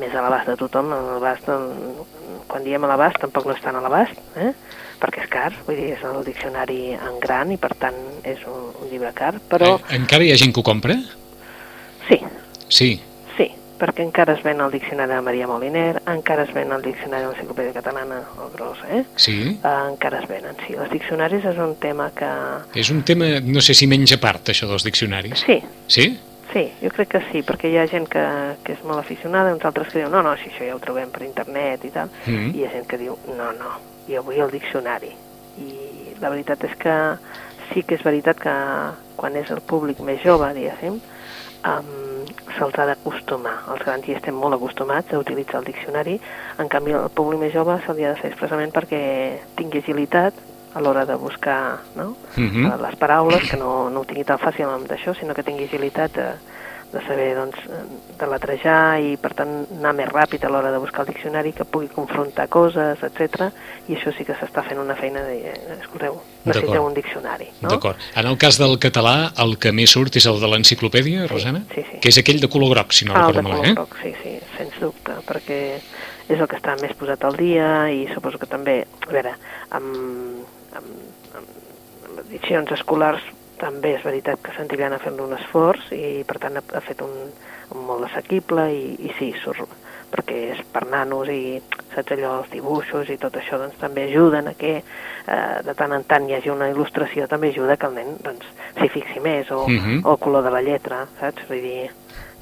més 0.00 0.14
a 0.14 0.22
l'abast 0.24 0.48
de 0.50 0.56
tothom, 0.60 0.92
a 0.94 1.00
l'abast 1.16 1.46
del, 1.48 1.68
quan 2.50 2.64
diem 2.66 2.84
a 2.84 2.90
l'abast 2.92 3.20
tampoc 3.22 3.46
no 3.46 3.54
és 3.56 3.62
tan 3.64 3.76
a 3.76 3.82
l'abast, 3.84 4.16
eh? 4.36 4.52
perquè 5.00 5.22
és 5.24 5.30
car, 5.32 5.52
vull 5.66 5.76
dir, 5.78 5.92
és 5.96 6.02
el 6.04 6.24
diccionari 6.26 6.92
en 6.92 7.20
gran 7.22 7.52
i 7.54 7.56
per 7.60 7.72
tant 7.80 7.96
és 8.28 8.42
un, 8.46 8.66
un 8.82 8.90
llibre 8.90 9.12
car, 9.16 9.36
però 9.48 9.76
Eh, 9.78 9.94
encara 9.96 10.24
hi 10.26 10.32
ha 10.34 10.36
gent 10.40 10.52
que 10.54 10.60
ho 10.60 10.66
compra? 10.66 10.96
sí, 12.08 12.18
Sí. 12.68 13.00
sí, 13.36 13.46
perquè 13.80 14.04
encara 14.04 14.34
es 14.36 14.42
ven 14.44 14.60
el 14.60 14.70
diccionari 14.70 15.14
de 15.16 15.20
Maria 15.24 15.46
Moliner, 15.48 16.02
encara 16.06 16.44
es 16.44 16.52
ven 16.54 16.70
el 16.72 16.82
diccionari 16.84 17.24
de 17.24 17.30
l'enciclopèdia 17.32 17.72
catalana, 17.80 18.20
el 18.44 18.50
gros, 18.54 18.78
eh? 18.92 19.04
Sí. 19.16 19.58
Uh, 19.64 19.88
encara 19.94 20.20
es 20.20 20.28
venen, 20.28 20.54
sí. 20.66 20.74
Els 20.76 20.90
diccionaris 20.92 21.44
és 21.48 21.56
un 21.58 21.74
tema 21.82 22.10
que... 22.14 22.28
És 22.78 22.90
un 22.94 23.00
tema, 23.02 23.40
no 23.42 23.60
sé 23.64 23.74
si 23.74 23.88
menys 23.90 24.12
a 24.14 24.20
part, 24.22 24.52
això 24.52 24.68
dels 24.70 24.84
diccionaris. 24.86 25.42
Sí, 25.46 25.62
Sí? 25.88 26.10
Sí, 26.52 26.72
jo 26.82 26.90
crec 26.94 27.08
que 27.14 27.20
sí, 27.30 27.42
perquè 27.46 27.70
hi 27.70 27.78
ha 27.78 27.86
gent 27.90 28.08
que, 28.10 28.22
que 28.64 28.74
és 28.74 28.82
molt 28.86 29.00
aficionada, 29.02 29.54
uns 29.54 29.64
altres 29.64 29.88
que 29.90 30.00
diuen, 30.00 30.12
no, 30.12 30.22
no, 30.22 30.34
si 30.40 30.50
això 30.50 30.66
ja 30.66 30.76
ho 30.76 30.82
trobem 30.82 31.10
per 31.10 31.22
internet 31.26 31.84
i 31.84 31.92
tal, 31.94 32.10
Mm. 32.26 32.50
i 32.54 32.58
hi 32.60 32.66
ha 32.66 32.72
gent 32.72 32.88
que 32.90 32.98
diu, 32.98 33.16
no, 33.36 33.52
no, 33.58 33.76
jo 34.08 34.22
vull 34.26 34.40
el 34.40 34.50
diccionari. 34.50 35.12
I 35.60 36.16
la 36.20 36.30
veritat 36.30 36.64
és 36.64 36.74
que 36.76 36.96
sí 37.72 37.82
que 37.82 37.94
és 37.94 38.02
veritat 38.04 38.40
que 38.40 38.54
quan 39.16 39.36
és 39.36 39.50
el 39.50 39.60
públic 39.60 40.00
més 40.00 40.20
jove, 40.24 40.52
diguéssim, 40.54 41.00
um, 41.64 42.24
se'ls 42.56 42.78
ha 42.78 42.86
d'acostumar. 42.86 43.56
Els 43.70 43.84
grans 43.84 44.08
hi 44.08 44.16
estem 44.16 44.34
molt 44.34 44.56
acostumats 44.56 45.12
a 45.12 45.20
utilitzar 45.20 45.60
el 45.60 45.68
diccionari, 45.70 46.20
en 46.58 46.68
canvi 46.68 46.92
el 46.96 47.10
públic 47.14 47.40
més 47.40 47.52
jove 47.54 47.78
se 47.86 47.94
li 47.94 48.04
ha 48.04 48.14
de 48.14 48.20
fer 48.20 48.32
expressament 48.32 48.72
perquè 48.74 49.02
tingui 49.56 49.84
agilitat 49.84 50.34
a 50.74 50.80
l'hora 50.80 51.04
de 51.06 51.14
buscar 51.14 51.80
no? 51.96 52.16
Mhm. 52.36 52.66
Eh, 52.66 52.76
les 52.82 52.96
paraules, 52.96 53.50
que 53.50 53.56
no, 53.56 53.90
no 53.90 54.00
ho 54.00 54.04
tingui 54.04 54.24
tan 54.24 54.38
fàcil 54.38 54.68
amb 54.70 54.90
això, 54.90 55.14
sinó 55.18 55.34
que 55.34 55.42
tingui 55.42 55.64
agilitat 55.64 56.14
de, 56.14 56.28
de 56.92 57.00
saber 57.06 57.34
doncs, 57.36 57.56
eh, 57.66 57.82
de 58.18 58.26
letrejar 58.26 59.00
i 59.02 59.16
per 59.20 59.32
tant 59.38 59.50
anar 59.78 59.92
més 59.94 60.08
ràpid 60.10 60.44
a 60.44 60.50
l'hora 60.50 60.72
de 60.74 60.78
buscar 60.82 61.04
el 61.04 61.12
diccionari, 61.12 61.52
que 61.52 61.64
pugui 61.64 61.88
confrontar 61.88 62.48
coses, 62.50 63.02
etc. 63.06 63.50
I 63.88 63.96
això 63.96 64.12
sí 64.16 64.26
que 64.26 64.34
s'està 64.38 64.64
fent 64.66 64.78
una 64.82 64.96
feina 64.98 65.22
de, 65.26 65.36
eh, 65.50 65.76
escolteu, 65.80 66.20
necessiteu 66.44 66.84
un 66.86 66.94
diccionari, 66.94 67.48
no? 67.62 67.68
D'acord. 67.68 67.98
En 68.14 68.26
el 68.26 68.38
cas 68.38 68.58
del 68.58 68.78
català, 68.78 69.32
el 69.38 69.56
que 69.58 69.72
més 69.72 69.90
surt 69.90 70.16
és 70.16 70.26
el 70.26 70.40
de 70.40 70.50
l'enciclopèdia, 70.50 71.26
Rosana? 71.30 71.64
sí, 71.74 71.82
sí. 71.82 71.98
Que 72.00 72.08
és 72.08 72.18
aquell 72.18 72.40
de 72.40 72.48
color 72.48 72.74
groc, 72.74 72.92
si 72.92 73.04
no 73.04 73.14
Ah, 73.14 73.28
el 73.28 73.34
recordo 73.34 73.40
de 73.40 73.42
color 73.42 73.58
malament, 73.58 73.72
eh? 73.72 73.80
groc, 73.80 73.96
sí, 74.02 74.14
sí, 74.22 74.38
sens 74.56 74.80
dubte, 74.80 75.12
perquè 75.26 75.60
és 76.30 76.38
el 76.38 76.46
que 76.46 76.56
està 76.56 76.76
més 76.80 76.92
posat 76.94 77.24
al 77.24 77.36
dia 77.36 77.90
i 77.90 78.06
suposo 78.14 78.38
que 78.38 78.46
també, 78.46 78.84
a 79.06 79.12
veure, 79.12 79.34
amb, 79.70 80.46
amb, 80.78 81.36
amb, 81.36 81.52
amb 82.08 82.22
edicions 82.28 82.72
escolars 82.72 83.22
també 83.60 83.94
és 83.98 84.04
veritat 84.04 84.40
que 84.42 84.54
Santillana 84.56 84.98
fet 85.02 85.18
un 85.20 85.34
esforç 85.36 85.90
i 85.92 86.22
per 86.26 86.38
tant 86.40 86.56
ha, 86.56 86.62
ha 86.76 86.80
fet 86.80 87.02
un, 87.04 87.12
un 87.74 87.84
molt 87.86 88.06
assequible 88.08 88.70
i, 88.72 88.94
i 89.04 89.12
sí, 89.18 89.34
surt, 89.42 89.68
perquè 90.10 90.38
és 90.54 90.62
per 90.72 90.86
nanos 90.90 91.28
i 91.28 91.60
saps 91.92 92.14
allò, 92.16 92.38
els 92.40 92.50
dibuixos 92.54 93.10
i 93.12 93.18
tot 93.20 93.36
això 93.36 93.58
doncs 93.60 93.76
també 93.78 94.06
ajuden 94.08 94.48
a 94.48 94.54
que 94.58 94.72
eh, 94.80 95.58
de 95.66 95.74
tant 95.76 95.92
en 95.92 96.06
tant 96.08 96.26
hi 96.26 96.34
hagi 96.38 96.50
una 96.50 96.70
il·lustració 96.72 97.28
també 97.28 97.52
ajuda 97.52 97.76
que 97.76 97.86
el 97.90 97.98
nen 97.98 98.16
doncs 98.24 98.48
s'hi 98.78 98.88
fixi 98.88 99.20
més 99.20 99.50
o, 99.52 99.66
Mhm. 99.68 100.00
o 100.06 100.16
el 100.16 100.18
color 100.18 100.42
de 100.42 100.50
la 100.50 100.62
lletra, 100.62 101.06
saps? 101.20 101.46
Vull 101.48 101.60
dir 101.60 101.90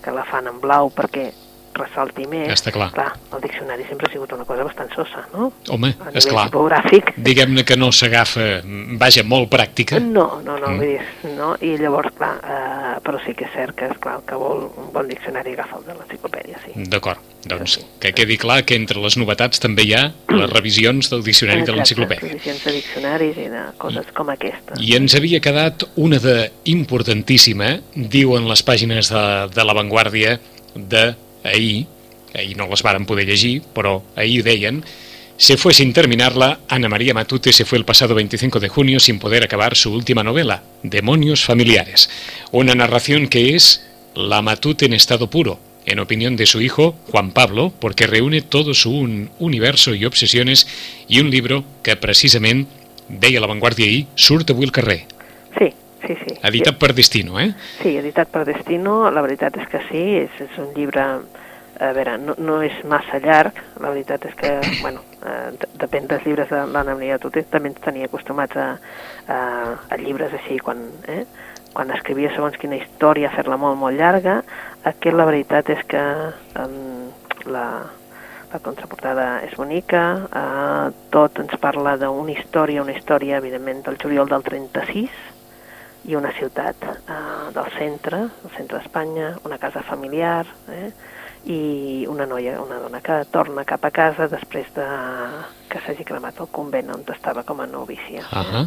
que 0.04 0.14
la 0.14 0.24
fan 0.24 0.46
en 0.46 0.60
blau 0.62 0.88
perquè 0.94 1.32
ressalti 1.78 2.26
més. 2.26 2.48
Està 2.52 2.72
clar. 2.74 2.90
Clar, 2.92 3.12
el 3.34 3.40
diccionari 3.44 3.84
sempre 3.88 4.08
ha 4.08 4.12
sigut 4.12 4.32
una 4.36 4.44
cosa 4.44 4.64
bastant 4.64 4.90
sosa, 4.94 5.24
no? 5.32 5.52
Home, 5.70 5.94
A 6.04 6.10
és 6.18 6.26
clar. 6.26 6.48
tipogràfic. 6.50 7.14
Diguem-ne 7.16 7.64
que 7.64 7.76
no 7.76 7.90
s'agafa, 7.92 8.60
vaja, 8.98 9.22
molt 9.24 9.48
pràctica. 9.50 10.00
No, 10.00 10.40
no, 10.44 10.58
no, 10.58 10.68
Mm. 10.68 10.76
vull 10.78 10.86
dir, 10.86 11.34
no? 11.36 11.54
I 11.60 11.76
llavors, 11.78 12.12
clar, 12.16 12.34
eh, 12.44 13.00
però 13.04 13.18
sí 13.24 13.34
que 13.34 13.44
és 13.46 13.52
cert 13.54 13.74
que, 13.76 13.86
és 13.86 13.98
clar, 13.98 14.16
el 14.16 14.22
que 14.26 14.34
vol 14.34 14.70
un 14.76 14.92
bon 14.92 15.08
diccionari 15.08 15.52
agafa 15.52 15.78
el 15.78 15.84
de 15.84 15.94
l'enciclopèdia, 15.94 16.58
sí. 16.64 16.72
D'acord. 16.88 17.18
Doncs 17.48 17.72
Sí. 17.78 17.80
que 18.00 18.12
quedi 18.12 18.36
clar 18.36 18.64
que 18.64 18.74
entre 18.74 18.98
les 19.00 19.16
novetats 19.16 19.60
també 19.60 19.84
hi 19.84 19.94
ha 19.94 20.12
les 20.28 20.50
revisions 20.50 21.08
del 21.08 21.22
diccionari 21.22 21.62
de 21.62 21.70
Exacte, 21.70 21.76
l'enciclopèdia. 21.78 22.30
Edicions 22.32 22.64
de 22.64 22.72
diccionaris 22.72 23.36
i 23.38 23.48
de 23.48 23.62
coses 23.78 24.06
com 24.12 24.28
aquesta. 24.30 24.74
I 24.80 24.96
ens 24.96 25.14
havia 25.14 25.40
quedat 25.40 25.84
una 25.96 26.18
de 26.18 26.50
importantíssima, 26.64 27.78
diuen 27.94 28.48
les 28.48 28.62
pàgines 28.66 29.08
de, 29.12 29.24
de 29.54 29.64
l'avantguàrdia 29.64 30.38
de 30.74 31.14
ahir, 31.48 31.86
ahir 32.34 32.56
no 32.56 32.66
les 32.68 32.82
varen 32.82 33.06
poder 33.06 33.26
llegir, 33.26 33.62
però 33.74 34.02
ahir 34.16 34.42
deien, 34.44 34.84
se 35.36 35.56
fue 35.56 35.72
sin 35.72 35.92
terminarla, 35.92 36.60
Ana 36.68 36.88
María 36.88 37.14
Matute 37.14 37.52
se 37.52 37.64
fue 37.64 37.78
el 37.78 37.84
pasado 37.84 38.14
25 38.14 38.58
de 38.58 38.68
junio 38.68 38.98
sin 38.98 39.18
poder 39.20 39.44
acabar 39.44 39.76
su 39.76 39.92
última 39.92 40.24
novela, 40.24 40.64
Demonios 40.82 41.44
Familiares, 41.44 42.10
una 42.50 42.74
narración 42.74 43.28
que 43.28 43.54
es 43.54 43.84
la 44.14 44.42
Matute 44.42 44.86
en 44.86 44.94
estado 44.94 45.30
puro, 45.30 45.60
en 45.86 46.00
opinión 46.00 46.36
de 46.36 46.46
su 46.46 46.60
hijo, 46.60 46.96
Juan 47.10 47.30
Pablo, 47.30 47.72
porque 47.78 48.06
reúne 48.06 48.42
todo 48.42 48.74
su 48.74 48.90
un 48.90 49.30
universo 49.38 49.94
y 49.94 50.04
obsesiones 50.04 50.66
y 51.06 51.20
un 51.20 51.30
libro 51.30 51.64
que 51.82 51.96
precisament, 51.96 52.68
deia 53.08 53.40
l'avantguàrdia 53.40 53.86
ahir, 53.86 54.06
surt 54.16 54.50
avui 54.50 54.66
al 54.66 54.72
carrer, 54.72 55.06
Sí, 55.56 55.72
sí, 56.06 56.16
sí. 56.24 56.36
editat 56.42 56.78
per 56.78 56.92
Destino, 56.94 57.38
eh? 57.40 57.52
Sí, 57.82 57.96
editat 57.98 58.30
per 58.32 58.44
Destino, 58.48 59.10
la 59.10 59.22
veritat 59.24 59.56
és 59.60 59.68
que 59.70 59.80
sí, 59.88 60.04
és, 60.24 60.40
és 60.44 60.58
un 60.62 60.70
llibre, 60.76 61.04
a 61.78 61.90
veure, 61.94 62.16
no, 62.18 62.34
no 62.38 62.60
és 62.66 62.74
massa 62.90 63.20
llarg, 63.22 63.58
la 63.80 63.92
veritat 63.94 64.24
és 64.30 64.34
que, 64.38 64.54
bueno, 64.84 65.02
eh, 65.22 65.50
de- 65.58 65.70
depèn 65.84 66.08
dels 66.10 66.24
llibres 66.26 66.48
de 66.50 66.64
l'Anna 66.66 66.94
Maria 66.94 67.18
Tuté, 67.22 67.44
també 67.50 67.72
ens 67.72 67.84
tenia 67.84 68.08
acostumats 68.10 68.56
a, 68.56 68.70
a, 69.28 69.38
a 69.90 70.00
llibres 70.00 70.34
així, 70.40 70.58
quan, 70.58 70.82
eh, 71.06 71.24
quan 71.74 71.92
escrivia 71.94 72.32
segons 72.34 72.56
quina 72.58 72.78
història, 72.80 73.30
fer-la 73.34 73.58
molt, 73.60 73.78
molt 73.78 73.98
llarga, 73.98 74.40
aquest 74.88 75.14
la 75.14 75.26
veritat 75.28 75.68
és 75.74 75.84
que 75.86 76.00
um, 76.58 77.10
la, 77.52 77.66
la 78.48 78.58
contraportada 78.64 79.26
és 79.46 79.54
bonica, 79.58 80.02
eh, 80.32 80.86
tot 81.12 81.38
ens 81.42 81.54
parla 81.60 81.96
d'una 82.00 82.32
història, 82.34 82.82
una 82.82 82.96
història, 82.96 83.38
evidentment, 83.42 83.84
del 83.86 83.98
juliol 84.00 84.30
del 84.32 84.42
36, 84.46 85.10
i 86.08 86.16
una 86.16 86.32
ciutat 86.32 86.84
eh, 86.88 87.16
del 87.52 87.70
centre, 87.76 88.24
el 88.32 88.52
centre 88.56 88.78
d'Espanya, 88.78 89.34
una 89.44 89.58
casa 89.60 89.84
familiar, 89.84 90.46
eh, 90.72 90.92
i 91.48 92.06
una 92.08 92.26
noia, 92.26 92.58
una 92.60 92.78
dona 92.82 93.00
que 93.04 93.20
torna 93.32 93.64
cap 93.68 93.84
a 93.86 93.92
casa 93.94 94.26
després 94.28 94.70
de 94.76 94.86
que 95.70 95.80
s'hagi 95.84 96.06
cremat 96.08 96.40
el 96.42 96.48
convent 96.52 96.90
on 96.94 97.04
estava 97.14 97.44
com 97.46 97.60
a 97.60 97.68
novícia. 97.68 98.24
Ahà. 98.32 98.64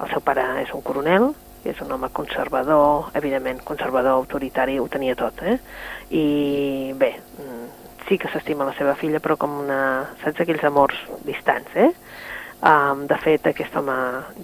El 0.00 0.12
seu 0.12 0.22
pare 0.24 0.44
és 0.62 0.72
un 0.74 0.82
coronel, 0.84 1.30
és 1.66 1.80
un 1.82 1.92
home 1.92 2.08
conservador, 2.14 3.10
evidentment 3.18 3.62
conservador, 3.64 4.14
autoritari, 4.20 4.78
ho 4.78 4.86
tenia 4.88 5.16
tot, 5.18 5.42
eh? 5.42 5.58
I 6.10 6.92
bé, 6.96 7.12
mm, 7.38 7.66
sí 8.08 8.18
que 8.18 8.30
s'estima 8.30 8.66
la 8.68 8.74
seva 8.78 8.94
filla, 8.94 9.20
però 9.20 9.36
com 9.36 9.58
una... 9.64 9.80
saps 10.22 10.40
aquells 10.44 10.64
amors 10.64 10.98
distants, 11.24 11.74
eh? 11.74 11.90
Um, 12.66 13.06
de 13.06 13.18
fet, 13.20 13.46
aquest 13.46 13.74
home 13.76 13.96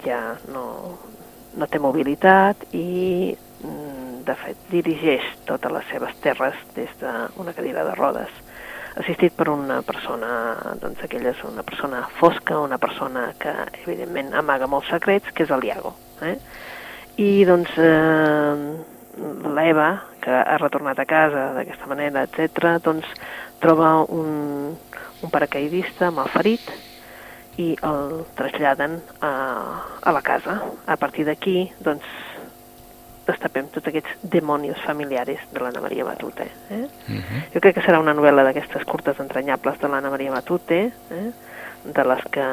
ja 0.05 0.21
no, 0.53 0.65
no 1.59 1.69
té 1.69 1.81
mobilitat 1.83 2.65
i, 2.73 3.35
mm, 3.65 4.23
de 4.27 4.37
fet, 4.39 4.65
dirigeix 4.71 5.25
totes 5.49 5.73
les 5.73 5.91
seves 5.91 6.17
terres 6.25 6.57
des 6.77 6.91
d'una 7.01 7.55
cadira 7.57 7.85
de 7.85 7.95
rodes, 7.99 8.33
assistit 8.97 9.33
per 9.37 9.49
una 9.49 9.81
persona, 9.83 10.57
doncs 10.81 11.03
aquella 11.05 11.33
és 11.33 11.43
una 11.49 11.65
persona 11.65 12.03
fosca, 12.19 12.61
una 12.61 12.79
persona 12.79 13.33
que, 13.41 13.53
evidentment, 13.85 14.33
amaga 14.35 14.69
molts 14.69 14.91
secrets, 14.93 15.33
que 15.33 15.47
és 15.47 15.51
el 15.51 15.65
Iago. 15.65 15.95
Eh? 16.23 16.37
I, 17.17 17.45
doncs, 17.49 17.73
eh, 17.79 18.77
l'Eva, 19.57 19.89
que 20.23 20.33
ha 20.33 20.59
retornat 20.61 21.01
a 21.01 21.09
casa 21.09 21.49
d'aquesta 21.57 21.89
manera, 21.89 22.25
etc., 22.29 22.77
doncs, 22.85 23.09
troba 23.63 23.95
un, 24.11 24.73
un 25.23 25.31
paracaidista 25.31 26.11
malferit 26.11 26.73
i 27.61 27.73
el 27.85 28.23
traslladen 28.39 29.01
a, 29.21 29.33
a 30.01 30.13
la 30.13 30.23
casa. 30.23 30.61
A 30.87 30.97
partir 30.97 31.27
d'aquí, 31.29 31.67
doncs, 31.85 32.07
destapem 33.27 33.69
tots 33.71 33.89
aquests 33.91 34.25
demonios 34.33 34.81
familiares 34.87 35.43
de 35.53 35.63
l'Anna 35.63 35.83
Maria 35.85 36.05
Matute. 36.05 36.49
Eh? 36.71 36.87
Mhm. 37.09 37.45
Jo 37.55 37.61
crec 37.61 37.77
que 37.77 37.85
serà 37.85 38.01
una 38.01 38.15
novel·la 38.15 38.45
d'aquestes 38.49 38.85
curtes 38.85 39.21
entranyables 39.21 39.79
de 39.79 39.89
l'Anna 39.89 40.11
Maria 40.11 40.33
Matute, 40.33 40.81
eh? 40.91 41.31
de 41.85 42.05
les 42.05 42.25
que 42.31 42.47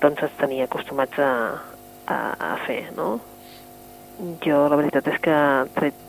doncs 0.00 0.22
ens 0.22 0.40
tenia 0.40 0.64
acostumats 0.64 1.18
a, 1.18 1.30
a, 2.06 2.16
a 2.52 2.56
fer, 2.66 2.92
no? 2.96 3.20
Jo 4.44 4.66
la 4.70 4.78
veritat 4.78 5.08
és 5.10 5.20
que 5.22 5.36
tret 5.74 6.02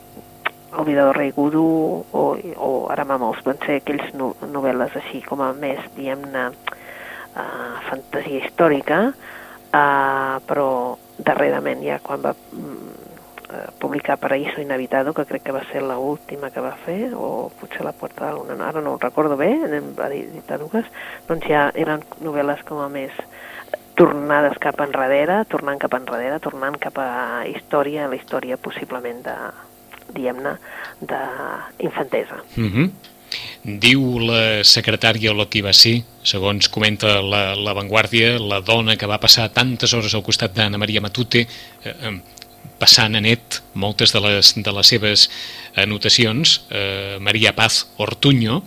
El 0.76 0.84
Vidador 0.84 1.16
Rei 1.16 1.32
Gudu 1.32 1.64
o, 2.12 2.24
o 2.60 2.70
Aramamos 2.92 3.40
van 3.46 3.58
ser 3.64 3.78
aquells 3.80 4.12
no, 4.20 4.34
novel·les 4.52 4.98
així 5.00 5.22
com 5.24 5.40
a 5.42 5.54
més, 5.56 5.80
diguem-ne, 5.96 6.50
fantasia 7.90 8.46
històrica, 8.46 9.00
uh, 9.12 10.38
però 10.48 10.70
darrerament 11.18 11.84
ja 11.84 12.00
quan 12.04 12.22
va 12.24 12.34
mm, 12.36 12.94
eh, 13.50 13.68
publicar 13.80 14.18
Paraíso 14.20 14.62
Inhabitado, 14.62 15.14
que 15.14 15.26
crec 15.26 15.44
que 15.44 15.56
va 15.56 15.64
ser 15.72 15.82
la 15.84 15.98
última 15.98 16.52
que 16.52 16.64
va 16.64 16.76
fer, 16.86 17.14
o 17.16 17.52
potser 17.60 17.86
la 17.86 17.94
la 18.20 18.32
Luna, 18.34 18.68
ara 18.68 18.82
no 18.82 18.94
ho 18.94 18.98
recordo 18.98 19.38
bé, 19.38 19.52
en 19.52 19.96
va 19.96 20.10
editar 20.14 20.60
dues, 20.60 20.86
doncs 21.28 21.48
ja 21.48 21.72
eren 21.74 22.04
novel·les 22.22 22.64
com 22.64 22.80
a 22.80 22.90
més 22.90 23.12
tornades 23.96 24.58
cap 24.60 24.80
enrere, 24.84 25.46
tornant 25.48 25.80
cap 25.80 25.94
enrere, 25.94 26.40
tornant 26.40 26.78
cap 26.78 26.98
a 27.00 27.46
història, 27.48 28.10
la 28.12 28.16
història 28.16 28.58
possiblement 28.58 29.24
de, 29.24 29.36
diguem-ne, 30.14 30.58
d'infantesa. 31.00 32.44
Mm 32.58 32.70
-hmm. 32.72 32.90
Diu 33.66 34.20
la 34.22 34.62
secretària 34.62 35.32
o 35.32 35.36
la 35.40 35.48
que 35.50 35.64
va 35.66 35.72
ser, 35.74 35.96
segons 36.22 36.70
comenta 36.70 37.16
la, 37.26 37.56
la 37.58 37.74
Vanguardia, 37.74 38.36
la 38.38 38.60
dona 38.62 38.94
que 38.94 39.10
va 39.10 39.18
passar 39.18 39.48
tantes 39.56 39.96
hores 39.98 40.14
al 40.14 40.22
costat 40.26 40.54
d'Anna 40.54 40.78
Maria 40.78 41.02
Matute, 41.02 41.48
eh, 41.82 42.12
passant 42.78 43.18
a 43.18 43.22
net 43.26 43.64
moltes 43.74 44.14
de 44.14 44.22
les, 44.22 44.54
de 44.62 44.74
les 44.78 44.92
seves 44.94 45.30
anotacions, 45.82 46.60
eh, 46.70 47.18
Maria 47.20 47.56
Paz 47.58 47.88
Ortuño, 47.98 48.62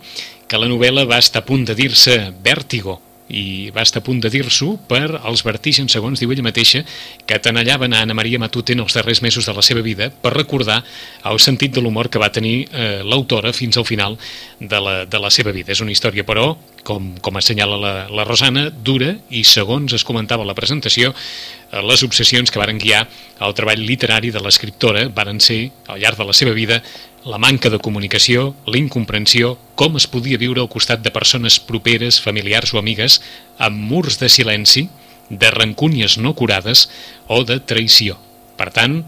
que 0.48 0.58
la 0.58 0.66
novel·la 0.66 1.06
va 1.06 1.20
estar 1.22 1.44
a 1.44 1.46
punt 1.46 1.62
de 1.68 1.78
dir-se 1.78 2.18
Vèrtigo, 2.42 2.98
i 3.28 3.70
va 3.75 3.85
estar 3.85 4.00
a 4.00 4.06
punt 4.06 4.20
de 4.25 4.30
dir-s'ho 4.32 4.75
per 4.88 5.20
als 5.23 5.44
vertigens, 5.47 5.92
segons 5.92 6.20
diu 6.20 6.32
ella 6.32 6.44
mateixa, 6.47 6.85
que 7.26 7.38
tenallaven 7.42 7.94
a 7.94 8.02
Anna 8.04 8.16
Maria 8.16 8.40
Matute 8.40 8.75
en 8.76 8.85
els 8.85 8.97
darrers 8.97 9.23
mesos 9.23 9.47
de 9.47 9.54
la 9.54 9.64
seva 9.64 9.85
vida 9.85 10.11
per 10.11 10.35
recordar 10.35 10.80
el 11.28 11.40
sentit 11.42 11.75
de 11.75 11.85
l'humor 11.85 12.08
que 12.08 12.23
va 12.23 12.32
tenir 12.32 12.68
eh, 12.73 13.02
l'autora 13.04 13.52
fins 13.52 13.76
al 13.76 13.87
final 13.88 14.18
de 14.61 14.80
la, 14.80 14.97
de 15.06 15.20
la 15.20 15.30
seva 15.30 15.52
vida. 15.52 15.73
És 15.73 15.85
una 15.85 15.92
història, 15.92 16.25
però, 16.25 16.50
com, 16.88 17.14
com 17.20 17.37
assenyala 17.37 17.78
la, 17.78 17.94
la 18.08 18.25
Rosana, 18.25 18.68
dura 18.70 19.14
i, 19.28 19.44
segons 19.44 19.92
es 19.97 20.06
comentava 20.08 20.47
la 20.49 20.56
presentació, 20.56 21.12
les 21.72 22.02
obsessions 22.02 22.50
que 22.50 22.60
varen 22.60 22.78
guiar 22.80 23.02
el 23.44 23.54
treball 23.54 23.82
literari 23.84 24.30
de 24.32 24.40
l'escriptora 24.40 25.08
varen 25.14 25.40
ser, 25.40 25.70
al 25.87 26.00
llarg 26.00 26.18
de 26.18 26.26
la 26.28 26.37
seva 26.37 26.54
vida, 26.56 26.80
la 27.28 27.38
manca 27.38 27.68
de 27.68 27.80
comunicació, 27.82 28.54
l'incomprensió, 28.66 29.56
com 29.75 29.98
es 30.00 30.06
podia 30.08 30.40
viure 30.40 30.62
al 30.62 30.70
costat 30.72 31.02
de 31.04 31.12
persones 31.12 31.58
properes, 31.60 32.22
familiars 32.25 32.72
o 32.72 32.80
amigues, 32.80 33.20
amb 33.58 33.76
murs 33.90 34.18
de 34.22 34.30
silenci, 34.32 34.88
de 35.28 35.50
rancúnies 35.52 36.16
no 36.16 36.32
curades 36.34 36.88
o 37.28 37.42
de 37.44 37.58
traïció. 37.60 38.16
Per 38.56 38.70
tant, 38.72 39.02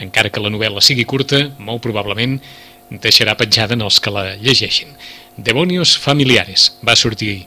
encara 0.00 0.32
que 0.32 0.40
la 0.40 0.50
novel·la 0.50 0.80
sigui 0.80 1.04
curta, 1.04 1.50
molt 1.58 1.84
probablement 1.84 2.38
deixarà 2.90 3.36
petjada 3.38 3.76
en 3.76 3.84
els 3.86 4.00
que 4.00 4.10
la 4.14 4.36
llegeixin. 4.40 4.96
Demonios 5.36 5.96
familiares 5.98 6.72
va 6.86 6.96
sortir 6.96 7.44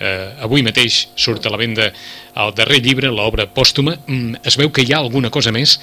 eh, 0.00 0.44
avui 0.44 0.64
mateix 0.66 1.06
surt 1.14 1.46
a 1.46 1.52
la 1.52 1.60
venda 1.60 1.90
el 1.90 2.52
darrer 2.56 2.82
llibre, 2.84 3.10
l'obra 3.12 3.46
pòstuma. 3.46 3.96
Mm, 4.06 4.42
es 4.44 4.58
veu 4.60 4.70
que 4.70 4.84
hi 4.84 4.92
ha 4.92 5.00
alguna 5.00 5.30
cosa 5.30 5.52
més 5.52 5.78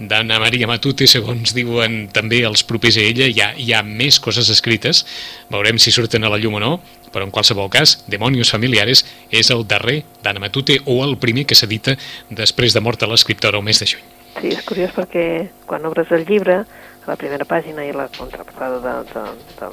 d'Anna 0.00 0.38
Maria 0.40 0.68
Matute, 0.68 1.06
segons 1.10 1.52
diuen 1.52 2.06
també 2.12 2.40
els 2.48 2.62
propers 2.64 2.96
a 2.96 3.04
ella, 3.04 3.26
hi 3.28 3.40
ha, 3.44 3.50
hi 3.52 3.72
ha 3.76 3.82
més 3.84 4.16
coses 4.22 4.48
escrites, 4.48 5.04
veurem 5.52 5.78
si 5.78 5.92
surten 5.92 6.24
a 6.24 6.30
la 6.32 6.38
llum 6.40 6.56
o 6.56 6.62
no, 6.62 6.70
però 7.12 7.26
en 7.26 7.34
qualsevol 7.34 7.68
cas, 7.72 7.98
Demonios 8.08 8.52
Familiares 8.54 9.04
és 9.28 9.50
el 9.52 9.66
darrer 9.68 10.00
d'Anna 10.24 10.46
Matute 10.46 10.78
o 10.86 11.02
el 11.04 11.18
primer 11.20 11.44
que 11.44 11.58
s'edita 11.58 11.98
després 12.30 12.72
de 12.72 12.80
mort 12.80 13.02
a 13.02 13.10
l'escriptora 13.10 13.60
el 13.60 13.66
mes 13.66 13.82
de 13.82 13.90
juny. 13.92 14.06
Sí, 14.40 14.52
és 14.54 14.62
curiós 14.64 14.94
perquè 14.94 15.24
quan 15.68 15.84
obres 15.88 16.10
el 16.14 16.24
llibre, 16.24 16.62
a 17.04 17.10
la 17.12 17.16
primera 17.20 17.46
pàgina 17.48 17.84
i 17.86 17.94
la 17.96 18.08
contraportada 18.16 18.80
de, 18.84 18.96
de, 19.12 19.24
de, 19.60 19.70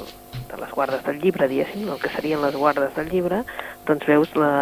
de 0.51 0.61
les 0.61 0.71
guardes 0.71 1.03
del 1.05 1.19
llibre, 1.23 1.49
diguéssim, 1.51 1.89
el 1.91 1.99
que 2.01 2.13
serien 2.15 2.41
les 2.43 2.55
guardes 2.55 2.95
del 2.95 3.11
llibre, 3.11 3.43
doncs 3.87 4.07
veus 4.07 4.33
la, 4.39 4.53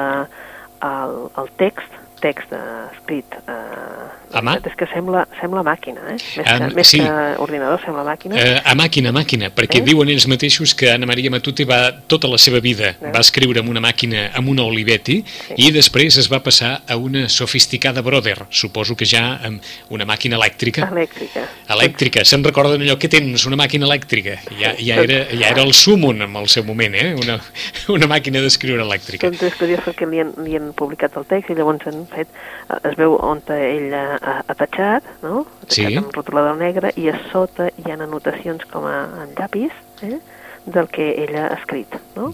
el, 0.82 1.15
el 1.41 1.54
text 1.62 2.01
text 2.21 2.51
eh, 2.56 2.60
escrit 2.93 3.36
eh, 3.47 4.36
a 4.36 4.41
mà? 4.43 4.58
és 4.65 4.75
que 4.75 4.88
sembla, 4.91 5.25
sembla 5.39 5.63
màquina, 5.63 6.01
eh? 6.12 6.15
Més, 6.15 6.23
Um, 6.45 6.67
que, 6.69 6.75
més 6.75 6.89
sí. 6.91 6.99
que 6.99 7.12
ordinador 7.41 7.80
sembla 7.84 8.04
màquina. 8.06 8.36
Eh, 8.39 8.60
a 8.63 8.73
màquina, 8.75 9.10
a 9.10 9.15
màquina, 9.15 9.49
perquè 9.56 9.80
Eh? 9.80 9.86
diuen 9.86 10.10
ells 10.10 10.28
mateixos 10.28 10.73
que 10.75 10.91
Anna 10.91 11.08
Maria 11.08 11.32
Matute 11.32 11.65
va, 11.65 11.91
tota 12.08 12.28
la 12.28 12.38
seva 12.38 12.60
vida 12.60 12.95
Eh? 12.99 13.12
va 13.13 13.19
escriure 13.19 13.60
amb 13.62 13.69
una 13.69 13.82
màquina, 13.82 14.30
amb 14.36 14.49
una 14.49 14.63
Olivetti, 14.63 15.23
i 15.58 15.71
després 15.71 16.17
es 16.17 16.30
va 16.32 16.41
passar 16.43 16.82
a 16.88 16.97
una 16.97 17.28
sofisticada 17.30 18.01
Brother, 18.01 18.45
suposo 18.49 18.95
que 18.95 19.06
ja 19.06 19.39
amb 19.43 19.62
una 19.89 20.06
màquina 20.06 20.36
elèctrica. 20.38 20.89
Elèctrica. 20.91 21.45
Elèctrica, 21.75 22.25
se'n 22.25 22.43
recorden 22.43 22.82
allò 22.82 22.97
que 22.99 23.10
tens, 23.10 23.45
una 23.45 23.56
màquina 23.56 23.86
elèctrica. 23.86 24.38
Ja, 24.60 24.75
ja, 24.78 24.99
era, 25.01 25.25
ja 25.32 25.49
era 25.49 25.63
el 25.63 25.73
súmon 25.73 26.21
en 26.21 26.36
el 26.36 26.47
seu 26.49 26.63
moment, 26.63 26.95
eh? 26.95 27.13
una, 27.15 27.39
una 27.95 28.08
màquina 28.08 28.41
d'escriure 28.43 28.84
elèctrica. 28.84 29.30
Doncs 29.30 29.43
és 29.49 29.58
curiós 29.60 29.84
perquè 29.86 30.10
li 30.10 30.21
han, 30.23 30.34
li 30.45 30.56
han 30.60 30.71
publicat 30.78 31.15
el 31.17 31.25
text 31.30 31.51
i 31.51 31.58
llavors 31.58 31.86
han 32.05 32.11
fet, 32.13 32.29
eh, 32.69 32.79
es 32.91 32.95
veu 32.99 33.17
on 33.19 33.41
ell 33.55 33.93
ha, 33.97 34.05
ha, 34.47 34.53
tatxat, 34.55 35.03
no? 35.25 35.41
Ha 35.45 35.65
tatxat 35.65 35.89
Sí. 35.91 35.97
amb 35.99 36.13
rotulador 36.15 36.55
negre 36.61 36.93
i 36.95 37.09
a 37.09 37.17
sota 37.31 37.67
hi 37.73 37.89
ha 37.91 37.97
anotacions 37.97 38.63
com 38.71 38.85
a, 38.85 38.95
en 39.25 39.33
llapis 39.35 39.73
eh? 40.05 40.19
del 40.65 40.87
que 40.87 41.11
ella 41.25 41.47
ha 41.49 41.57
escrit, 41.59 41.93
no? 42.15 42.33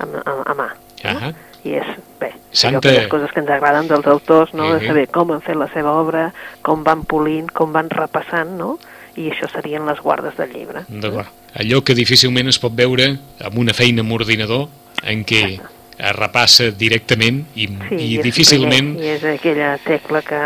A, 0.00 0.04
a, 0.24 0.34
a 0.50 0.54
mà. 0.56 0.68
No? 1.04 1.10
Ahà. 1.14 1.32
I 1.64 1.74
és, 1.76 1.88
bé, 2.18 2.30
Santa- 2.56 2.88
les 2.88 3.06
coses 3.12 3.32
que 3.32 3.40
ens 3.42 3.50
agraden 3.52 3.86
dels 3.88 4.06
autors, 4.08 4.54
no? 4.54 4.64
Mhm. 4.70 4.78
De 4.80 4.86
saber 4.86 5.08
com 5.12 5.30
han 5.32 5.42
fet 5.44 5.56
la 5.60 5.68
seva 5.74 5.92
obra, 6.00 6.30
com 6.64 6.82
van 6.84 7.04
polint, 7.04 7.50
com 7.52 7.72
van 7.72 7.90
repassant, 7.92 8.56
no? 8.56 8.78
I 9.20 9.28
això 9.30 9.48
serien 9.52 9.84
les 9.84 10.00
guardes 10.00 10.36
del 10.38 10.52
llibre. 10.54 10.84
D'acord. 10.88 11.28
Allò 11.60 11.82
que 11.84 11.94
difícilment 11.98 12.48
es 12.48 12.58
pot 12.62 12.72
veure 12.72 13.18
amb 13.44 13.58
una 13.58 13.74
feina 13.74 14.00
amb 14.00 14.12
ordinador 14.16 14.68
en 15.02 15.24
què 15.26 15.58
es 16.00 16.16
repassa 16.16 16.70
directament 16.72 17.44
i, 17.54 17.68
Sí, 17.88 17.96
i 18.00 18.18
és 18.18 18.24
difícilment 18.24 18.94
primer, 18.94 19.06
I 19.06 19.14
és 19.18 19.28
aquella 19.34 19.70
tecla 19.84 20.22
que, 20.26 20.40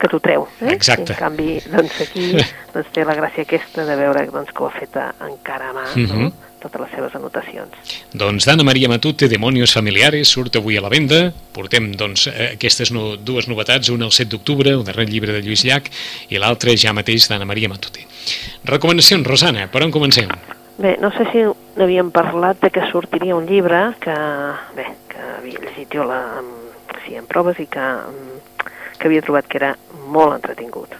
que 0.00 0.10
t'ho 0.12 0.20
treu. 0.24 0.48
Eh? 0.62 0.72
Exacte. 0.74 1.12
I 1.12 1.16
en 1.16 1.20
canvi, 1.20 1.52
doncs 1.72 2.00
aquí 2.06 2.32
doncs 2.74 2.90
té 2.94 3.04
la 3.06 3.16
gràcia 3.18 3.46
aquesta 3.46 3.86
de 3.88 3.96
veure 4.00 4.26
doncs, 4.32 4.52
que 4.52 4.64
ho 4.64 4.70
ha 4.70 4.74
fet 4.74 4.98
encara 5.00 5.70
a 5.70 5.76
mà, 5.76 5.86
no? 5.94 6.26
Mhm. 6.26 6.34
totes 6.66 6.80
les 6.80 6.90
seves 6.96 7.14
anotacions. 7.14 7.92
Doncs 8.16 8.46
d'Anna 8.48 8.64
Maria 8.66 8.88
Matute, 8.90 9.28
Demonios 9.30 9.74
Familiares, 9.76 10.32
surt 10.32 10.56
avui 10.56 10.76
a 10.76 10.82
la 10.82 10.90
venda. 10.90 11.20
Portem 11.54 11.92
doncs, 11.94 12.26
eh, 12.26 12.54
aquestes 12.56 12.90
no, 12.96 13.14
dues 13.16 13.46
novetats, 13.46 13.92
una 13.92 14.08
el 14.08 14.10
7 14.10 14.32
d'octubre, 14.32 14.72
el 14.72 14.82
darrer 14.82 15.06
llibre 15.06 15.36
de 15.36 15.44
Lluís 15.44 15.62
Llach, 15.68 15.92
i 16.28 16.40
l'altra 16.42 16.74
ja 16.74 16.96
mateix 16.96 17.28
d'Anna 17.28 17.46
Maria 17.46 17.68
Matute. 17.68 18.08
Recomanacions, 18.64 19.26
Rosana, 19.28 19.68
per 19.70 19.84
on 19.84 19.94
comencem? 19.94 20.32
Bé, 20.78 20.96
no 21.00 21.08
sé 21.14 21.24
si 21.32 21.40
n'havíem 21.78 22.10
parlat 22.12 22.60
de 22.60 22.68
que 22.70 22.84
sortiria 22.90 23.36
un 23.36 23.46
llibre 23.48 23.94
que, 24.00 24.14
bé, 24.76 24.90
que 25.08 25.22
havia 25.38 25.62
llegit 25.62 25.94
jo 25.96 26.04
la, 26.04 26.18
amb, 26.42 26.76
sí, 27.06 27.16
en 27.16 27.24
proves 27.30 27.58
i 27.62 27.66
que, 27.72 27.86
que 28.98 29.08
havia 29.08 29.24
trobat 29.24 29.48
que 29.48 29.56
era 29.62 29.72
molt 30.12 30.36
entretingut. 30.36 30.92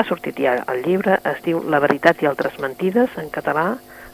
Ha 0.00 0.06
sortit 0.08 0.40
ja 0.42 0.56
el 0.72 0.82
llibre, 0.82 1.20
es 1.28 1.38
diu 1.44 1.60
La 1.70 1.78
veritat 1.78 2.22
i 2.24 2.26
altres 2.26 2.58
mentides, 2.58 3.14
en 3.22 3.30
català, 3.30 3.68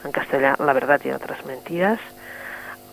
en 0.05 0.13
castellà 0.13 0.53
La 0.61 0.75
veritat 0.77 1.07
i 1.07 1.15
altres 1.15 1.41
mentides, 1.49 1.99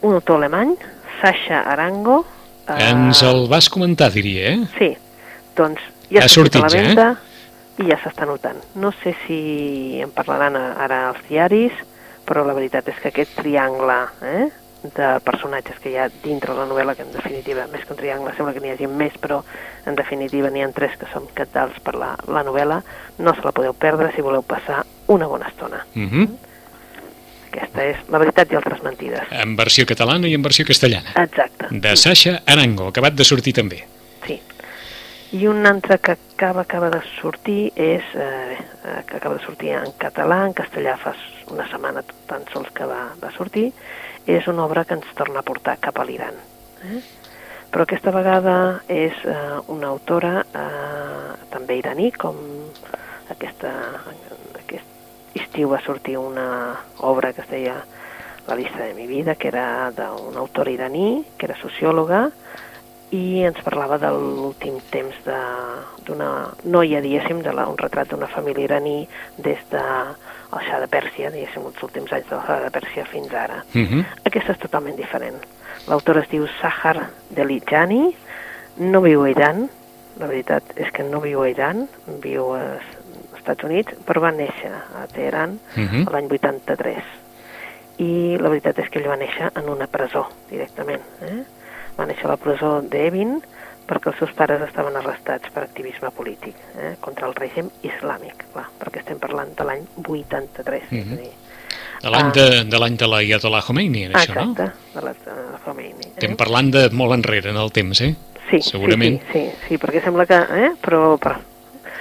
un 0.01 0.17
autor 0.17 0.41
alemany, 0.41 0.77
Sasha 1.21 1.61
Arango. 1.69 2.25
eh, 2.69 2.91
Ens 2.91 3.23
el 3.23 3.49
vas 3.49 3.69
comentar, 3.69 4.11
diria, 4.13 4.55
eh? 4.55 4.61
Sí, 4.79 4.95
doncs 5.57 5.83
ja 6.09 6.25
Ha 6.25 6.29
s'ha 6.29 6.41
sortit 6.41 6.57
a 6.57 6.65
la 6.65 6.69
sortit 6.71 6.73
ja, 6.73 6.81
eh? 6.81 6.95
venda 6.95 7.85
i 7.85 7.91
ja 7.91 7.99
s'està 8.01 8.25
notant. 8.27 8.61
No 8.81 8.93
sé 9.03 9.13
si 9.27 10.01
en 10.01 10.13
parlaran 10.15 10.57
ara 10.57 11.09
als 11.11 11.21
diaris, 11.29 11.73
però 12.27 12.45
la 12.47 12.57
veritat 12.57 12.89
és 12.89 13.01
que 13.01 13.11
aquest 13.13 13.35
triangle 13.39 13.97
eh, 14.23 14.49
de 14.85 15.09
personatges 15.25 15.79
que 15.81 15.93
hi 15.93 15.97
ha 15.97 16.09
dintre 16.23 16.55
la 16.57 16.67
novel·la, 16.69 16.95
que 16.97 17.05
en 17.07 17.13
definitiva, 17.15 17.67
més 17.73 17.85
que 17.85 17.95
un 17.95 18.01
triangle, 18.01 18.35
sembla 18.37 18.53
que 18.53 18.61
n'hi 18.61 18.75
hagi 18.75 18.89
més, 18.89 19.17
però 19.21 19.41
en 19.89 19.97
definitiva 19.97 20.51
n'hi 20.53 20.65
ha 20.65 20.71
tres 20.77 20.99
que 21.01 21.09
són 21.13 21.29
capdals 21.37 21.79
per 21.85 21.97
la, 22.01 22.15
la 22.29 22.45
novel·la, 22.45 22.83
no 23.19 23.35
se 23.37 23.45
la 23.47 23.55
podeu 23.57 23.73
perdre 23.73 24.11
si 24.15 24.25
voleu 24.25 24.45
passar 24.45 24.83
una 25.13 25.29
bona 25.31 25.49
estona. 25.49 25.85
Uh 25.95 26.11
-huh. 26.11 26.29
Aquesta 27.55 27.85
és 27.87 27.97
La 28.11 28.19
veritat 28.19 28.51
i 28.51 28.57
altres 28.57 28.83
mentides. 28.83 29.29
En 29.31 29.55
versió 29.57 29.87
catalana 29.87 30.27
i 30.27 30.35
en 30.35 30.43
versió 30.43 30.65
castellana. 30.67 31.13
Exacte. 31.15 31.67
De 31.71 31.97
Sasha 31.97 32.43
Arango, 32.47 32.89
acabat 32.89 33.15
de 33.15 33.25
sortir 33.25 33.55
també. 33.55 33.85
Sí. 34.27 34.41
I 35.35 35.49
un 35.51 35.67
altre 35.67 35.99
que 35.99 36.13
acaba, 36.13 36.61
acaba 36.63 36.91
de 36.91 37.01
sortir 37.21 37.73
és, 37.75 38.05
eh, 38.15 38.57
bé, 38.85 39.05
que 39.07 39.17
acaba 39.17 39.35
de 39.35 39.43
sortir 39.43 39.73
en 39.75 39.91
català, 39.99 40.45
en 40.47 40.53
castellà 40.55 40.95
fa 40.97 41.11
una 41.51 41.67
setmana 41.67 42.05
tan 42.29 42.45
sols 42.53 42.71
que 42.71 42.87
va, 42.87 43.01
va 43.19 43.33
sortir, 43.35 43.73
és 44.27 44.47
una 44.47 44.63
obra 44.65 44.85
que 44.85 44.95
ens 44.95 45.09
torna 45.19 45.41
a 45.41 45.43
portar 45.43 45.81
cap 45.83 45.99
a 45.99 46.05
l'Iran. 46.07 46.39
Eh? 46.87 47.01
Però 47.73 47.83
aquesta 47.83 48.13
vegada 48.15 48.55
és 48.87 49.25
eh, 49.27 49.59
una 49.75 49.91
autora 49.91 50.45
eh, 50.55 51.35
també 51.51 51.81
iraní, 51.81 52.13
com 52.13 52.39
aquesta, 53.35 53.73
aquest 54.63 55.35
estiu 55.35 55.75
va 55.75 55.83
sortir 55.83 56.15
una 56.17 56.47
obra 57.03 57.33
que 57.33 57.43
es 57.43 57.51
deia 57.51 57.81
La 58.47 58.55
vista 58.55 58.85
de 58.85 58.93
mi 58.93 59.07
vida, 59.07 59.35
que 59.35 59.49
era 59.49 59.91
d'un 59.97 60.37
autor 60.37 60.69
iraní, 60.69 61.25
que 61.39 61.47
era 61.47 61.55
sociòloga, 61.57 62.27
i 63.15 63.45
ens 63.47 63.61
parlava 63.63 63.97
de 64.03 64.09
l'últim 64.11 64.81
temps 64.91 65.15
de- 65.27 66.03
d'una 66.07 66.29
noia, 66.65 67.01
diguéssim, 67.01 67.43
de 67.43 67.53
la, 67.55 67.67
un 67.71 67.79
retrat 67.79 68.09
d'una 68.11 68.27
família 68.27 68.65
iraní 68.65 69.07
des 69.39 69.59
de 69.71 69.79
el 70.55 70.61
Shah 70.67 70.81
de 70.81 70.89
Pèrsia, 70.91 71.31
diguéssim, 71.31 71.63
els 71.67 71.83
últims 71.83 72.13
anys 72.13 72.29
del 72.31 72.41
Shah 72.47 72.61
de 72.65 72.71
Pèrsia 72.75 73.07
fins 73.07 73.33
ara. 73.33 73.63
Uh 73.75 73.81
-huh. 73.87 74.05
Aquesta 74.25 74.53
és 74.53 74.59
totalment 74.59 74.97
diferent. 74.97 75.39
L'autora 75.89 76.21
es 76.21 76.29
diu 76.31 76.47
Sahar 76.61 77.11
Delijani, 77.31 78.15
no 78.79 79.01
viu 79.01 79.23
a 79.23 79.31
Iran, 79.31 79.69
la 80.19 80.27
veritat 80.27 80.63
és 80.77 80.91
que 80.93 81.03
no 81.03 81.21
viu 81.21 81.43
a 81.43 81.49
Iran, 81.49 81.89
viu 82.21 82.55
a, 82.55 82.79
Estats 83.37 83.65
Units, 83.65 83.93
però 84.07 84.21
va 84.21 84.31
néixer 84.33 84.73
a 84.73 85.07
Teheran 85.13 85.59
Mhm. 85.77 86.09
l'any 86.11 86.29
83. 86.29 87.03
I 87.99 88.37
la 88.41 88.49
veritat 88.49 88.79
és 88.79 88.89
que 88.91 88.99
ell 88.99 89.09
va 89.09 89.17
néixer 89.17 89.51
en 89.55 89.69
una 89.69 89.87
presó, 89.87 90.27
directament. 90.51 91.03
Eh? 91.23 91.43
Va 91.99 92.07
néixer 92.07 92.27
a 92.27 92.33
la 92.35 92.37
presó 92.41 92.81
d'Evin 92.83 93.37
perquè 93.87 94.09
els 94.11 94.19
seus 94.19 94.33
pares 94.33 94.63
estaven 94.65 94.97
arrestats 94.97 95.51
per 95.53 95.63
activisme 95.67 96.09
polític 96.17 96.55
eh? 96.81 96.95
contra 97.05 97.27
el 97.29 97.35
règim 97.37 97.69
islàmic, 97.85 98.47
clar, 98.55 98.67
perquè 98.81 99.03
estem 99.03 99.19
parlant 99.21 99.53
de 99.59 99.65
l'any 99.69 99.83
83. 100.09 100.87
Mhm. 100.91 101.01
és 101.01 101.13
a 101.13 101.23
dir, 101.23 101.33
De 102.05 102.11
l'any 102.11 102.27
Ah. 102.27 102.33
de, 102.33 102.65
de 102.65 102.79
l'any 102.79 102.97
de 103.01 103.07
la 103.09 103.17
Ayatollah 103.23 103.63
Khomeini, 103.63 104.03
era 104.05 104.19
això, 104.21 104.35
no? 104.35 104.51
exacte, 104.53 104.73
de 104.95 105.01
la 105.01 105.13
de 105.13 105.59
Khomeini. 105.65 106.05
Eh? 106.05 106.09
Estem 106.19 106.37
parlant 106.37 106.71
de 106.71 106.89
molt 106.93 107.13
enrere 107.15 107.51
en 107.51 107.57
el 107.57 107.71
temps, 107.73 108.01
eh? 108.03 108.15
Sí, 108.51 108.61
segurament. 108.61 109.21
Sí, 109.33 109.33
sí, 109.33 109.45
sí, 109.51 109.67
sí, 109.69 109.79
perquè 109.79 110.03
sembla 110.05 110.27
que... 110.27 110.35
Eh? 110.35 110.71
Però, 110.83 111.17
però, 111.19 111.37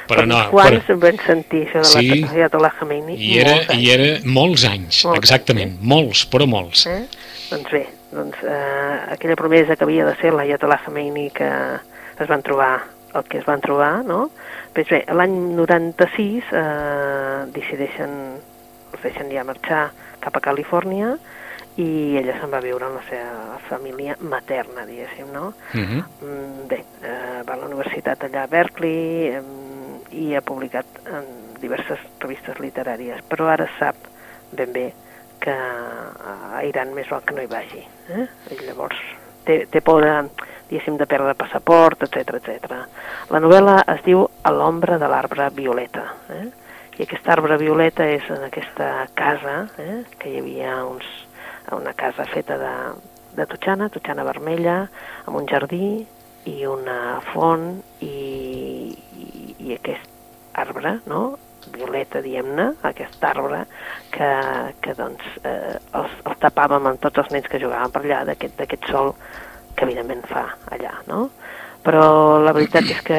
Però 0.08 0.26
no, 0.28 0.42
Quants 0.52 0.84
però, 0.90 0.98
vam 1.00 1.18
sentir 1.26 1.62
això 1.70 1.80
de 1.80 1.86
Sí. 1.86 2.22
la 2.22 2.32
Ayatollah 2.34 2.74
Khomeini? 2.80 3.16
i 3.16 3.38
era, 3.40 3.56
i 3.74 3.90
era 3.94 4.20
molts 4.26 4.66
anys, 4.68 5.06
Molts 5.06 5.20
exactament, 5.22 5.78
anys, 5.78 5.88
molts, 5.94 6.26
però 6.28 6.46
molts. 6.52 6.86
Eh? 6.88 7.06
Doncs 7.50 7.72
bé, 7.72 7.86
doncs, 8.14 8.38
eh, 8.44 9.00
aquella 9.16 9.36
promesa 9.36 9.76
que 9.76 9.86
havia 9.88 10.06
de 10.06 10.16
ser 10.22 10.34
l'Ayatollah 10.34 10.82
Khomeini 10.86 11.30
que 11.34 11.50
es 12.20 12.30
van 12.30 12.44
trobar 12.46 12.74
el 13.14 13.24
que 13.30 13.38
es 13.38 13.46
van 13.46 13.62
trobar, 13.62 14.04
no? 14.06 14.30
Doncs 14.74 14.90
bé, 14.90 15.04
l'any 15.14 15.36
96 15.58 16.50
eh, 16.50 17.46
decideixen, 17.54 18.16
els 18.94 19.06
deixen 19.06 19.30
ja 19.34 19.46
marxar 19.46 19.84
cap 20.24 20.38
a 20.38 20.42
Califòrnia 20.42 21.14
i 21.82 22.18
ella 22.20 22.36
se'n 22.38 22.52
va 22.54 22.62
viure 22.62 22.86
amb 22.86 23.00
la 23.00 23.04
seva 23.08 23.60
família 23.68 24.16
materna, 24.22 24.86
diguéssim, 24.90 25.30
no? 25.34 25.54
Mhm. 25.74 26.04
Mm, 26.22 26.68
Bé, 26.70 26.84
eh, 27.02 27.42
va 27.46 27.54
a 27.54 27.58
la 27.58 27.70
universitat 27.70 28.24
allà 28.24 28.44
a 28.44 28.50
Berkeley 28.50 29.38
eh, 29.38 29.42
i 30.12 30.34
ha 30.36 30.42
publicat 30.42 30.86
en 31.06 31.26
diverses 31.62 32.02
revistes 32.20 32.60
literàries, 32.60 33.22
però 33.30 33.50
ara 33.50 33.70
sap 33.80 33.96
ben 34.52 34.74
bé 34.74 34.92
que 35.44 35.54
a 35.54 36.64
Iran 36.68 36.94
més 36.96 37.10
val 37.12 37.24
que 37.28 37.36
no 37.36 37.44
hi 37.44 37.52
vagi. 37.52 37.84
Eh? 38.16 38.26
I 38.54 38.60
llavors 38.64 39.00
té, 39.46 39.64
té 39.72 39.82
por 39.84 40.04
de, 40.04 40.16
diguéssim, 40.70 40.98
de 40.98 41.08
perdre 41.10 41.36
passaport, 41.40 42.06
etc 42.08 42.38
etc. 42.40 42.76
La 43.32 43.42
novel·la 43.44 43.82
es 43.96 44.04
diu 44.08 44.26
A 44.44 44.52
l'ombra 44.56 44.98
de 45.02 45.10
l'arbre 45.12 45.50
violeta. 45.56 46.06
Eh? 46.34 46.46
I 46.98 47.06
aquest 47.08 47.28
arbre 47.30 47.58
violeta 47.58 48.06
és 48.10 48.26
en 48.32 48.46
aquesta 48.48 49.08
casa, 49.18 49.64
eh? 49.82 50.04
que 50.20 50.30
hi 50.30 50.40
havia 50.42 50.78
uns, 50.86 51.08
una 51.74 51.94
casa 51.98 52.26
feta 52.30 52.58
de, 52.62 52.74
de 53.38 53.48
totxana, 53.50 53.90
totxana 53.94 54.26
vermella, 54.28 54.84
amb 55.26 55.40
un 55.42 55.50
jardí 55.50 56.06
i 56.50 56.58
una 56.68 57.20
font 57.32 57.80
i, 58.04 58.94
i, 58.94 59.56
i 59.58 59.76
aquest 59.78 60.12
arbre, 60.54 61.00
no?, 61.10 61.24
violeta, 61.72 62.22
diem-ne, 62.22 62.74
aquest 62.90 63.24
arbre 63.24 63.64
que, 64.12 64.30
que 64.82 64.96
doncs, 64.98 65.24
eh, 65.44 65.78
els, 66.00 66.18
els 66.26 66.42
tapàvem 66.44 66.92
amb 66.92 67.02
tots 67.02 67.24
els 67.24 67.32
nens 67.36 67.48
que 67.50 67.62
jugaven 67.62 67.94
per 67.94 68.04
allà 68.04 68.24
d'aquest 68.34 68.90
sol 68.92 69.14
que 69.76 69.86
evidentment 69.88 70.26
fa 70.30 70.48
allà, 70.72 70.98
no? 71.08 71.30
Però 71.84 72.40
la 72.40 72.54
veritat 72.56 72.88
és 72.88 73.02
que 73.04 73.18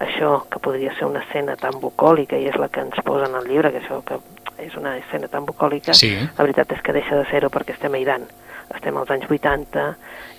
això, 0.00 0.30
que 0.48 0.60
podria 0.64 0.94
ser 0.96 1.04
una 1.10 1.20
escena 1.26 1.56
tan 1.60 1.76
bucòlica, 1.80 2.38
i 2.40 2.48
és 2.48 2.56
la 2.56 2.70
que 2.72 2.80
ens 2.80 2.96
posa 3.04 3.28
en 3.28 3.36
el 3.36 3.48
llibre, 3.50 3.72
que 3.74 3.82
això 3.82 4.00
que 4.06 4.16
és 4.62 4.76
una 4.78 4.96
escena 4.96 5.28
tan 5.28 5.44
bucòlica, 5.44 5.92
Sí. 5.94 6.14
la 6.16 6.44
veritat 6.44 6.72
és 6.72 6.80
que 6.80 6.92
deixa 6.92 7.16
de 7.16 7.26
ser-ho 7.30 7.50
perquè 7.50 7.74
estem 7.74 7.92
a 7.92 7.98
Iran, 7.98 8.24
estem 8.74 8.96
als 8.96 9.10
anys 9.10 9.28
80 9.28 9.96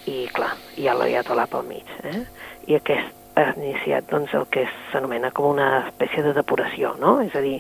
i, 0.08 0.28
clar, 0.34 0.56
hi 0.78 0.88
ha 0.88 0.96
l'Ayatollah 0.98 1.46
pel 1.52 1.68
mig. 1.68 1.86
Eh? 2.04 2.24
I 2.68 2.76
aquest 2.80 3.23
ha 3.36 3.54
iniciat 3.58 4.10
doncs, 4.12 4.34
el 4.38 4.46
que 4.54 4.66
s'anomena 4.92 5.32
com 5.32 5.52
una 5.54 5.70
espècie 5.88 6.24
de 6.26 6.34
depuració, 6.38 6.94
no? 7.02 7.20
És 7.26 7.36
a 7.36 7.42
dir, 7.42 7.58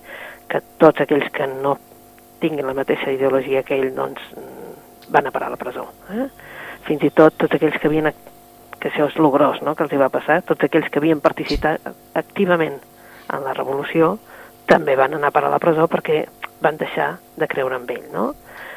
que 0.49 0.61
tots 0.81 1.01
aquells 1.01 1.31
que 1.33 1.47
no 1.49 1.77
tinguin 2.43 2.67
la 2.67 2.75
mateixa 2.77 3.13
ideologia 3.15 3.63
que 3.63 3.79
ell 3.79 3.93
doncs, 3.95 4.21
van 5.09 5.27
a 5.27 5.31
parar 5.31 5.47
a 5.47 5.55
la 5.55 5.61
presó. 5.61 5.87
Eh? 6.11 6.27
Fins 6.87 7.03
i 7.07 7.11
tot 7.15 7.35
tots 7.39 7.55
aquells 7.55 7.79
que 7.79 7.89
havien 7.89 8.11
que 8.83 8.89
això 8.91 9.07
és 9.07 9.15
lo 9.15 9.29
gros 9.31 9.61
no? 9.63 9.75
que 9.79 9.85
els 9.85 9.93
hi 9.95 9.99
va 10.01 10.11
passar, 10.11 10.41
tots 10.43 10.65
aquells 10.65 10.89
que 10.91 10.99
havien 10.99 11.21
participat 11.23 11.85
activament 12.19 12.81
en 13.31 13.45
la 13.45 13.53
revolució 13.55 14.17
també 14.67 14.97
van 14.99 15.15
anar 15.15 15.29
a 15.31 15.35
parar 15.35 15.51
a 15.51 15.55
la 15.55 15.61
presó 15.63 15.87
perquè 15.91 16.25
van 16.63 16.79
deixar 16.79 17.13
de 17.39 17.47
creure 17.47 17.79
en 17.79 17.87
ell, 17.91 18.09
no? 18.11 18.25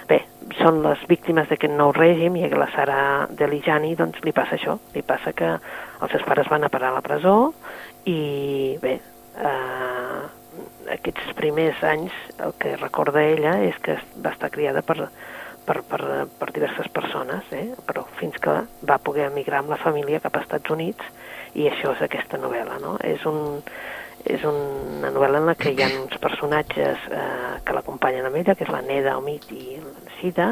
Bé, 0.06 0.20
són 0.60 0.82
les 0.84 1.00
víctimes 1.10 1.48
d'aquest 1.50 1.72
nou 1.74 1.90
règim 1.96 2.36
i 2.38 2.44
a 2.46 2.58
la 2.58 2.68
Sara 2.74 2.98
Delijani 3.38 3.94
doncs 3.98 4.22
li 4.22 4.32
passa 4.36 4.54
això, 4.54 4.76
li 4.94 5.02
passa 5.02 5.32
que 5.34 5.48
els 5.56 6.12
seus 6.14 6.26
pares 6.28 6.50
van 6.52 6.66
a 6.66 6.70
parar 6.70 6.92
a 6.92 6.98
la 6.98 7.02
presó 7.02 7.36
i 8.06 8.78
bé, 8.82 9.00
eh, 9.34 10.20
aquests 10.94 11.34
primers 11.38 11.82
anys 11.82 12.14
el 12.38 12.54
que 12.60 12.76
recorda 12.76 13.24
ella 13.24 13.56
és 13.66 13.78
que 13.82 13.98
va 14.22 14.34
estar 14.36 14.52
criada 14.54 14.84
per, 14.86 15.08
per, 15.66 15.80
per, 15.90 16.00
per 16.38 16.50
diverses 16.54 16.88
persones, 16.94 17.50
eh? 17.50 17.66
però 17.88 18.06
fins 18.20 18.38
que 18.42 18.60
va 18.86 19.02
poder 19.02 19.26
emigrar 19.32 19.64
amb 19.64 19.74
la 19.74 19.82
família 19.82 20.22
cap 20.22 20.38
als 20.38 20.46
Estats 20.46 20.70
Units 20.70 21.10
i 21.58 21.66
això 21.70 21.96
és 21.96 22.06
aquesta 22.06 22.38
novel·la, 22.38 22.78
no? 22.82 22.94
És, 23.02 23.24
un, 23.26 23.58
és 24.26 24.42
una 24.48 25.10
novel·la 25.14 25.40
en 25.42 25.50
la 25.50 25.54
que 25.58 25.72
hi 25.72 25.82
ha 25.84 25.90
uns 26.00 26.16
personatges 26.22 27.06
eh, 27.10 27.56
que 27.64 27.76
l'acompanyen 27.76 28.26
amb 28.28 28.40
ella, 28.40 28.54
que 28.54 28.66
és 28.66 28.72
la 28.72 28.82
Neda 28.84 29.16
Omid 29.20 29.50
i 29.54 29.78
la 29.80 30.16
Sida, 30.20 30.48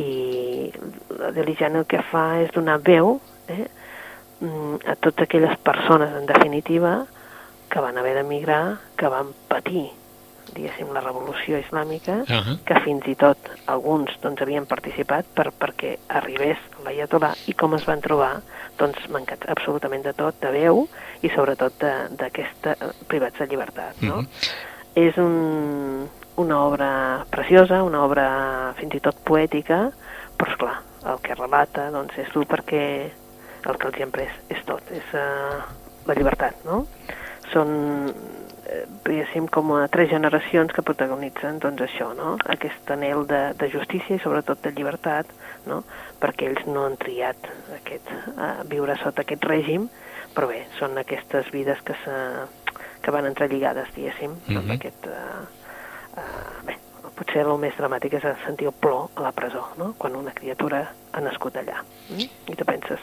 i 0.00 0.70
la 1.18 1.30
Delijana 1.34 1.82
el 1.82 1.88
que 1.90 2.02
fa 2.10 2.24
és 2.44 2.52
donar 2.54 2.78
veu 2.86 3.16
eh, 3.48 3.66
mm, 4.40 4.82
a 4.84 4.96
totes 4.96 5.26
aquelles 5.26 5.56
persones, 5.64 6.14
en 6.20 6.28
definitiva, 6.28 6.94
que 7.70 7.82
van 7.82 7.98
haver 7.98 8.16
d'emigrar, 8.18 8.80
que 8.98 9.08
van 9.10 9.32
patir, 9.48 9.88
diguéssim, 10.54 10.88
la 10.92 11.00
revolució 11.04 11.58
islàmica, 11.60 12.24
Ahà. 12.26 12.56
que 12.66 12.80
fins 12.84 13.06
i 13.06 13.14
tot 13.14 13.38
alguns 13.66 14.10
doncs, 14.22 14.40
havien 14.42 14.66
participat 14.66 15.26
per, 15.34 15.50
perquè 15.52 15.96
arribés 16.08 16.58
l'Ayatollah 16.84 17.34
i 17.46 17.54
com 17.54 17.74
es 17.74 17.84
van 17.86 18.00
trobar, 18.00 18.40
doncs 18.78 19.08
mancats 19.12 19.46
absolutament 19.48 20.02
de 20.02 20.12
tot, 20.16 20.34
de 20.40 20.50
veu 20.50 20.86
i 21.22 21.28
sobretot 21.30 21.78
de- 21.78 22.08
d'aquesta 22.18 22.72
eh, 22.80 22.90
privats 23.06 23.38
de 23.38 23.46
llibertat. 23.46 24.00
No? 24.02 24.22
Mhm. 24.22 24.26
És 24.94 25.16
un, 25.22 26.08
una 26.36 26.64
obra 26.64 27.24
preciosa, 27.30 27.82
una 27.84 28.02
obra 28.04 28.74
fins 28.76 28.94
i 28.94 29.00
tot 29.00 29.16
poètica, 29.22 29.90
però 30.36 30.50
esclar, 30.50 30.76
el 31.06 31.20
que 31.22 31.34
relata 31.34 31.90
doncs, 31.94 32.16
és 32.18 32.28
dur 32.34 32.44
perquè 32.46 32.82
el 33.68 33.76
que 33.78 33.86
els 33.86 33.96
hi 33.98 34.02
han 34.02 34.10
pres 34.10 34.32
és 34.48 34.64
tot, 34.66 34.82
és 34.90 35.04
uh, 35.14 35.60
la 36.08 36.14
llibertat, 36.16 36.64
no? 36.64 36.86
Són, 37.52 37.68
diguéssim, 39.06 39.46
com 39.48 39.72
a 39.76 39.88
tres 39.88 40.10
generacions 40.10 40.72
que 40.72 40.82
protagonitzen 40.86 41.58
doncs 41.62 41.82
això, 41.86 42.10
no? 42.16 42.36
Aquest 42.54 42.90
anel 42.90 43.26
de, 43.30 43.40
de 43.58 43.68
justícia 43.72 44.16
i 44.16 44.22
sobretot 44.22 44.62
de 44.62 44.72
llibertat, 44.76 45.26
no? 45.66 45.82
Perquè 46.20 46.50
ells 46.50 46.66
no 46.66 46.84
han 46.86 46.96
triat 47.00 47.48
aquest, 47.78 48.10
uh, 48.36 48.60
viure 48.70 48.96
sota 49.02 49.22
aquest 49.24 49.44
règim, 49.48 49.88
però 50.34 50.48
bé, 50.50 50.64
són 50.78 50.98
aquestes 51.00 51.50
vides 51.54 51.80
que, 51.82 51.96
se, 52.04 52.18
que 53.02 53.10
van 53.14 53.26
entrelligades, 53.26 53.88
diguéssim, 53.96 54.36
amb 54.48 54.64
Mhm. 54.64 54.76
aquest... 54.78 55.06
Uh, 55.06 56.20
uh, 56.20 56.66
bé, 56.66 56.76
potser 57.20 57.42
el 57.44 57.58
més 57.60 57.74
dramàtic 57.76 58.14
és 58.16 58.24
sentir 58.46 58.66
el 58.70 58.72
plor 58.72 59.10
a 59.16 59.22
la 59.26 59.32
presó, 59.32 59.66
no? 59.76 59.94
quan 59.98 60.14
una 60.16 60.32
criatura 60.32 60.86
ha 61.12 61.20
nascut 61.20 61.56
allà. 61.60 61.82
Mm? 62.08 62.28
I 62.48 62.54
tu 62.56 62.64
penses, 62.64 63.00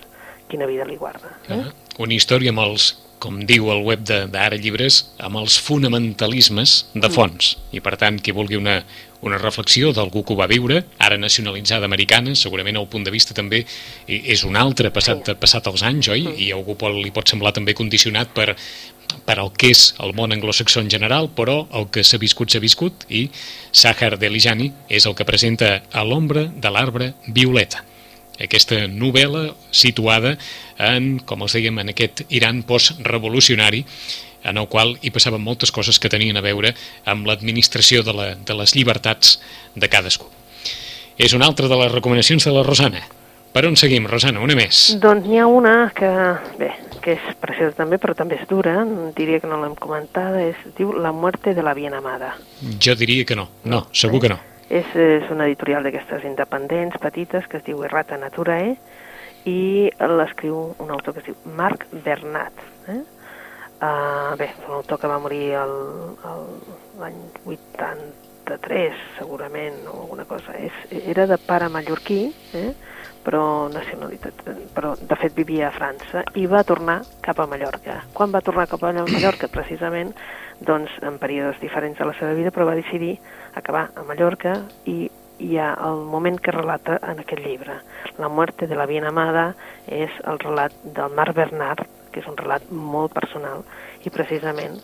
quina 0.49 0.65
vida 0.65 0.85
li 0.85 0.95
guarda. 0.97 1.29
Eh? 1.49 1.53
Ahà. 1.53 1.73
Una 1.99 2.13
història 2.15 2.49
amb 2.49 2.63
els, 2.63 2.87
com 3.19 3.39
diu 3.49 3.71
el 3.73 3.81
web 3.83 4.03
de- 4.05 4.27
d'Ara 4.27 4.57
Llibres, 4.57 5.11
amb 5.17 5.37
els 5.37 5.57
fonamentalismes 5.59 6.87
de 6.93 7.09
fons. 7.09 7.57
I 7.73 7.81
per 7.81 7.95
tant, 7.97 8.19
qui 8.21 8.31
vulgui 8.31 8.57
una, 8.59 8.83
una 9.25 9.39
reflexió 9.41 9.91
d'algú 9.93 10.23
que 10.23 10.33
ho 10.33 10.37
va 10.37 10.47
viure, 10.47 10.83
ara 10.99 11.17
nacionalitzada 11.17 11.85
americana, 11.85 12.35
segurament 12.35 12.77
el 12.77 12.87
punt 12.87 13.03
de 13.03 13.11
vista 13.11 13.33
també 13.33 13.63
és 14.07 14.43
un 14.43 14.55
altre 14.55 14.91
passat, 14.93 15.33
passat 15.39 15.67
els 15.67 15.83
anys, 15.83 16.11
oi? 16.13 16.27
I 16.37 16.51
a 16.51 16.55
algú 16.59 16.77
pot, 16.77 16.93
li 16.93 17.11
pot 17.11 17.27
semblar 17.27 17.53
també 17.57 17.73
condicionat 17.73 18.29
per, 18.37 18.55
per 19.25 19.39
el 19.39 19.51
que 19.57 19.71
és 19.73 19.93
el 20.03 20.13
món 20.13 20.31
anglosaxó 20.31 20.81
en 20.81 20.89
general, 20.89 21.29
però 21.33 21.65
el 21.73 21.89
que 21.89 22.03
s'ha 22.03 22.21
viscut 22.21 22.51
s'ha 22.51 22.61
viscut 22.61 23.07
i 23.09 23.29
Sahar 23.71 24.17
Delijani 24.19 24.71
és 24.89 25.05
el 25.05 25.15
que 25.15 25.25
presenta 25.25 25.81
a 25.91 26.03
l'ombra 26.03 26.45
de 26.53 26.69
l'arbre 26.69 27.13
violeta 27.27 27.83
aquesta 28.43 28.85
novel·la 28.91 29.49
situada 29.71 30.35
en, 30.77 31.17
com 31.25 31.43
els 31.45 31.57
dèiem, 31.57 31.81
en 31.81 31.93
aquest 31.93 32.25
Iran 32.29 32.63
post-revolucionari 32.67 33.83
en 34.47 34.57
el 34.57 34.67
qual 34.71 34.95
hi 35.01 35.11
passaven 35.11 35.43
moltes 35.43 35.73
coses 35.75 35.99
que 35.99 36.11
tenien 36.13 36.37
a 36.37 36.43
veure 36.45 36.73
amb 37.05 37.27
l'administració 37.27 38.03
de, 38.05 38.13
la, 38.15 38.27
de 38.35 38.57
les 38.57 38.75
llibertats 38.77 39.37
de 39.75 39.89
cadascú. 39.91 40.29
És 41.17 41.33
una 41.33 41.47
altra 41.49 41.67
de 41.67 41.77
les 41.79 41.91
recomanacions 41.91 42.45
de 42.45 42.53
la 42.53 42.63
Rosana. 42.63 43.01
Per 43.51 43.63
on 43.65 43.77
seguim, 43.79 44.05
Rosana? 44.05 44.43
Una 44.43 44.55
més. 44.55 44.83
Doncs 45.01 45.25
n'hi 45.25 45.39
ha 45.41 45.47
una 45.49 45.89
que, 45.97 46.09
bé, 46.59 46.69
que 47.01 47.15
és 47.15 47.29
preciosa 47.41 47.73
també, 47.79 47.97
però 47.97 48.13
també 48.15 48.37
és 48.37 48.45
dura, 48.49 48.75
diria 49.17 49.41
que 49.41 49.49
no 49.49 49.57
l'hem 49.63 49.73
comentada, 49.79 50.43
és, 50.45 50.59
diu 50.77 50.93
La 50.93 51.11
muerte 51.15 51.55
de 51.57 51.65
la 51.65 51.73
bien 51.73 51.95
amada. 51.97 52.35
Jo 52.83 52.93
diria 52.99 53.25
que 53.25 53.35
no. 53.39 53.47
No, 53.65 53.87
segur 53.91 54.21
que 54.21 54.29
no. 54.35 54.37
És, 54.69 54.87
és 54.95 55.29
una 55.31 55.45
editorial 55.47 55.85
d'aquestes 55.85 56.25
independents, 56.27 56.97
petites, 56.99 57.47
que 57.47 57.61
es 57.61 57.65
diu 57.67 57.83
Errata 57.87 58.17
Naturae, 58.19 58.75
i 59.47 59.87
l'escriu 60.11 60.57
un 60.83 60.91
autor 60.91 61.15
que 61.15 61.23
es 61.23 61.29
diu 61.29 61.55
Marc 61.55 61.85
Bernat. 62.03 62.65
Eh? 62.91 62.99
Uh, 63.77 64.33
bé, 64.39 64.49
l'autor 64.67 64.99
que 64.99 65.09
va 65.09 65.19
morir 65.21 65.53
l'any 66.99 67.17
83, 67.45 69.03
segurament, 69.19 69.79
o 69.87 70.01
alguna 70.01 70.25
cosa. 70.27 70.57
És, 70.57 70.75
era 71.05 71.27
de 71.29 71.37
pare 71.39 71.69
mallorquí, 71.71 72.21
eh? 72.57 72.71
però 73.27 73.67
nacionalitat, 73.67 74.43
però 74.75 74.93
de 74.99 75.15
fet 75.19 75.33
vivia 75.35 75.67
a 75.67 75.75
França 75.75 76.23
i 76.39 76.45
va 76.47 76.63
tornar 76.63 77.01
cap 77.21 77.41
a 77.43 77.47
Mallorca. 77.49 77.99
Quan 78.15 78.31
va 78.31 78.39
tornar 78.41 78.69
cap 78.71 78.85
a 78.87 78.93
Mallorca? 78.95 79.49
Precisament 79.51 80.13
doncs, 80.63 80.93
en 81.03 81.19
períodes 81.19 81.59
diferents 81.59 81.99
de 81.99 82.07
la 82.07 82.15
seva 82.15 82.31
vida, 82.37 82.53
però 82.55 82.69
va 82.69 82.77
decidir 82.79 83.17
acabar 83.57 83.89
a 83.95 84.03
Mallorca 84.07 84.59
i 84.85 85.09
hi 85.39 85.57
ha 85.61 85.73
el 85.85 86.03
moment 86.09 86.39
que 86.41 86.51
relata 86.51 86.97
en 87.03 87.21
aquest 87.21 87.43
llibre. 87.45 87.79
La 88.17 88.29
muerte 88.29 88.67
de 88.67 88.75
la 88.75 88.87
bien 88.89 89.05
amada 89.05 89.51
és 89.85 90.13
el 90.25 90.39
relat 90.41 90.73
del 90.83 91.13
Marc 91.13 91.35
Bernard, 91.37 91.85
que 92.11 92.21
és 92.23 92.29
un 92.29 92.37
relat 92.39 92.65
molt 92.71 93.13
personal, 93.13 93.63
i 94.03 94.13
precisament 94.13 94.79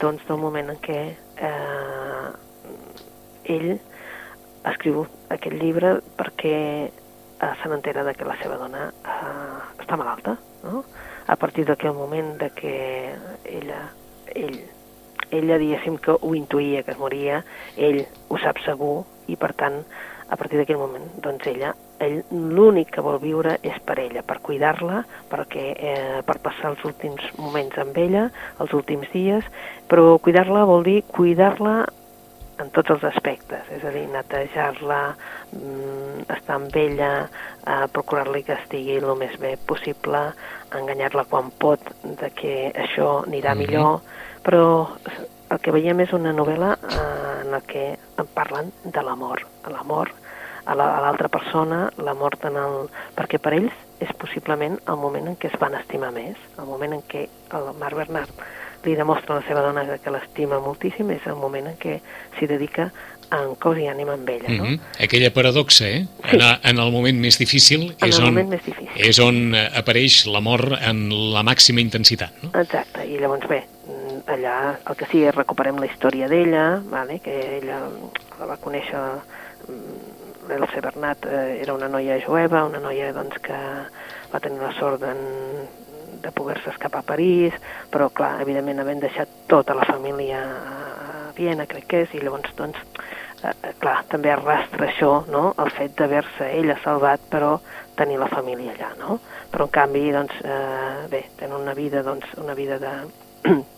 doncs, 0.00 0.24
del 0.28 0.40
moment 0.40 0.72
en 0.72 0.80
què 0.84 1.00
eh, 1.48 2.28
ell 3.56 3.70
escriu 4.68 5.04
aquest 5.32 5.56
llibre 5.60 5.98
perquè 6.16 6.56
eh, 6.88 7.52
se 7.62 7.68
n'entera 7.68 8.04
de 8.04 8.14
que 8.16 8.28
la 8.28 8.36
seva 8.42 8.58
dona 8.60 8.88
eh, 8.88 9.60
està 9.82 10.00
malalta, 10.00 10.38
no? 10.64 10.84
A 11.28 11.36
partir 11.36 11.66
d'aquell 11.68 11.92
moment 11.92 12.36
de 12.40 12.48
que 12.56 12.74
ella, 13.44 13.82
ell, 14.32 14.62
ella 15.30 15.58
diguéssim 15.58 15.98
que 16.02 16.16
ho 16.20 16.34
intuïa 16.34 16.82
que 16.82 16.94
es 16.94 17.00
moria, 17.00 17.42
ell 17.76 18.04
ho 18.28 18.38
sap 18.42 18.60
segur 18.64 19.04
i 19.28 19.36
per 19.36 19.52
tant 19.58 19.82
a 20.28 20.36
partir 20.36 20.58
d'aquell 20.60 20.80
moment 20.80 21.06
doncs 21.24 21.46
ella 21.48 21.74
ell 22.04 22.20
l'únic 22.30 22.92
que 22.94 23.02
vol 23.02 23.18
viure 23.22 23.56
és 23.66 23.76
per 23.84 23.98
ella, 23.98 24.22
per 24.22 24.38
cuidar-la, 24.44 25.02
perquè 25.30 25.64
eh, 25.74 26.18
per 26.26 26.38
passar 26.44 26.72
els 26.72 26.84
últims 26.86 27.24
moments 27.38 27.78
amb 27.80 27.96
ella, 27.98 28.28
els 28.62 28.74
últims 28.76 29.08
dies, 29.14 29.46
però 29.90 30.18
cuidar-la 30.22 30.66
vol 30.68 30.86
dir 30.86 31.00
cuidar-la 31.10 31.80
en 32.58 32.70
tots 32.74 32.90
els 32.90 33.04
aspectes, 33.06 33.66
és 33.70 33.84
a 33.86 33.90
dir, 33.94 34.04
netejar-la, 34.10 35.14
mm, 35.54 36.24
estar 36.34 36.56
amb 36.56 36.74
ella, 36.76 37.10
eh, 37.62 37.84
procurar-li 37.94 38.42
que 38.42 38.56
estigui 38.58 38.96
el 38.98 39.14
més 39.18 39.36
bé 39.38 39.56
possible, 39.66 40.24
enganyar-la 40.74 41.24
quan 41.30 41.52
pot 41.58 41.78
de 42.02 42.30
que 42.34 42.72
això 42.74 43.22
anirà 43.24 43.54
Mhm. 43.54 43.58
millor, 43.58 44.00
però 44.48 44.64
el 45.52 45.60
que 45.64 45.72
veiem 45.74 46.00
és 46.06 46.12
una 46.16 46.32
novel·la 46.32 46.70
eh, 46.76 47.42
en 47.44 47.50
la 47.52 47.60
que 47.68 47.84
en 48.18 48.26
parlen 48.36 48.72
de 48.84 49.02
l'amor, 49.04 49.44
l'amor 49.68 50.10
a 50.68 50.74
la- 50.76 50.90
a 50.98 51.00
l'altra 51.04 51.28
persona, 51.32 51.90
l'amor 52.04 52.36
en 52.48 52.56
el... 52.60 52.78
perquè 53.16 53.38
per 53.40 53.52
ells 53.56 53.76
és 54.04 54.10
possiblement 54.20 54.78
el 54.86 54.96
moment 55.00 55.28
en 55.32 55.36
què 55.40 55.48
es 55.52 55.58
van 55.60 55.74
estimar 55.78 56.10
més, 56.16 56.36
el 56.58 56.66
moment 56.68 56.92
en 56.98 57.04
què 57.08 57.26
el 57.56 57.70
Marc 57.80 57.96
Bernard 57.96 58.42
li 58.84 58.94
demostra 58.94 59.34
a 59.36 59.40
la 59.40 59.46
seva 59.48 59.62
dona 59.64 59.82
que 59.98 60.10
l'estima 60.14 60.60
moltíssim, 60.62 61.08
és 61.10 61.24
el 61.26 61.34
moment 61.40 61.66
en 61.72 61.76
què 61.80 61.96
s'hi 62.38 62.46
dedica 62.46 62.90
en 63.34 63.56
cos 63.60 63.76
i 63.76 63.88
ànima 63.90 64.14
amb 64.16 64.28
ella, 64.30 64.48
no? 64.48 64.64
Mhm. 64.64 64.78
Aquella 65.04 65.32
paradoxa, 65.34 65.88
eh? 65.88 66.04
Sí. 66.06 66.36
En, 66.36 66.42
a- 66.42 66.60
en 66.62 66.78
el 66.78 66.92
moment 66.92 67.18
més 67.20 67.36
difícil 67.38 67.90
En 68.00 68.08
és 68.08 68.18
el 68.18 68.24
on, 68.24 68.30
moment 68.30 68.48
més 68.54 68.62
difícil. 68.64 68.88
és 68.96 69.18
on 69.20 69.54
eh, 69.54 69.66
apareix 69.76 70.22
l'amor 70.30 70.62
en 70.80 71.02
la 71.34 71.42
màxima 71.42 71.80
intensitat, 71.84 72.38
no? 72.44 72.52
Exacte, 72.60 73.04
i 73.08 73.18
llavors 73.20 73.48
bé, 73.50 73.64
mm, 73.88 73.97
allà 74.28 74.58
el 74.84 74.96
que 74.98 75.08
sí 75.10 75.24
recuperem 75.30 75.80
la 75.80 75.88
història 75.88 76.28
d'ella, 76.30 76.66
vale? 76.92 77.18
que 77.24 77.34
ella 77.58 77.80
la 78.38 78.48
va 78.50 78.58
conèixer, 78.62 79.02
mm, 79.66 80.48
l'Elsa 80.48 80.80
Bernat 80.84 81.26
eh, 81.26 81.60
era 81.62 81.74
una 81.74 81.88
noia 81.88 82.18
jueva, 82.24 82.64
una 82.64 82.80
noia 82.80 83.12
doncs, 83.12 83.38
que 83.44 83.58
va 84.32 84.40
tenir 84.40 84.60
la 84.62 84.72
sort 84.78 85.00
de, 85.02 85.14
de 86.22 86.32
poder-se 86.32 86.70
escapar 86.70 87.02
a 87.04 87.08
París, 87.08 87.56
però 87.92 88.08
clar, 88.14 88.38
evidentment 88.44 88.82
havent 88.82 89.04
deixat 89.04 89.32
tota 89.48 89.76
la 89.76 89.86
família 89.88 90.42
a 90.42 91.32
Viena, 91.36 91.68
crec 91.70 91.86
que 91.88 92.02
és, 92.04 92.14
i 92.14 92.22
llavors 92.22 92.54
doncs, 92.58 92.80
eh, 93.44 93.52
eh, 93.52 93.74
clar, 93.80 94.02
també 94.10 94.32
arrastra 94.32 94.88
això, 94.88 95.12
no?, 95.30 95.52
el 95.62 95.72
fet 95.76 95.96
d'haver-se 96.00 96.52
ella 96.58 96.78
salvat, 96.84 97.24
però 97.30 97.56
tenir 97.98 98.18
la 98.20 98.30
família 98.30 98.74
allà, 98.74 98.92
no? 99.00 99.18
Però 99.52 99.66
en 99.66 99.74
canvi, 99.74 100.04
doncs, 100.14 100.36
eh, 100.44 101.08
bé, 101.10 101.24
tenen 101.38 101.60
una 101.60 101.74
vida, 101.74 102.02
doncs, 102.06 102.36
una 102.42 102.54
vida 102.58 102.78
de, 102.82 102.94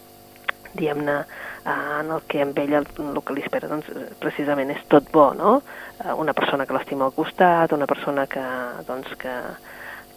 diguem-ne, 0.75 1.17
eh, 1.65 1.79
en 2.01 2.13
el 2.15 2.23
que 2.29 2.43
amb 2.45 2.59
ella 2.59 2.83
el, 2.83 2.89
que 3.25 3.37
li 3.37 3.45
espera 3.45 3.71
doncs, 3.71 3.91
precisament 4.23 4.71
és 4.75 4.85
tot 4.93 5.11
bo, 5.13 5.31
no? 5.35 5.59
Eh, 5.99 6.13
una 6.13 6.35
persona 6.37 6.67
que 6.67 6.77
l'estima 6.77 7.09
al 7.09 7.17
costat, 7.17 7.73
una 7.77 7.89
persona 7.91 8.27
que, 8.31 8.45
doncs, 8.87 9.17
que, 9.21 9.35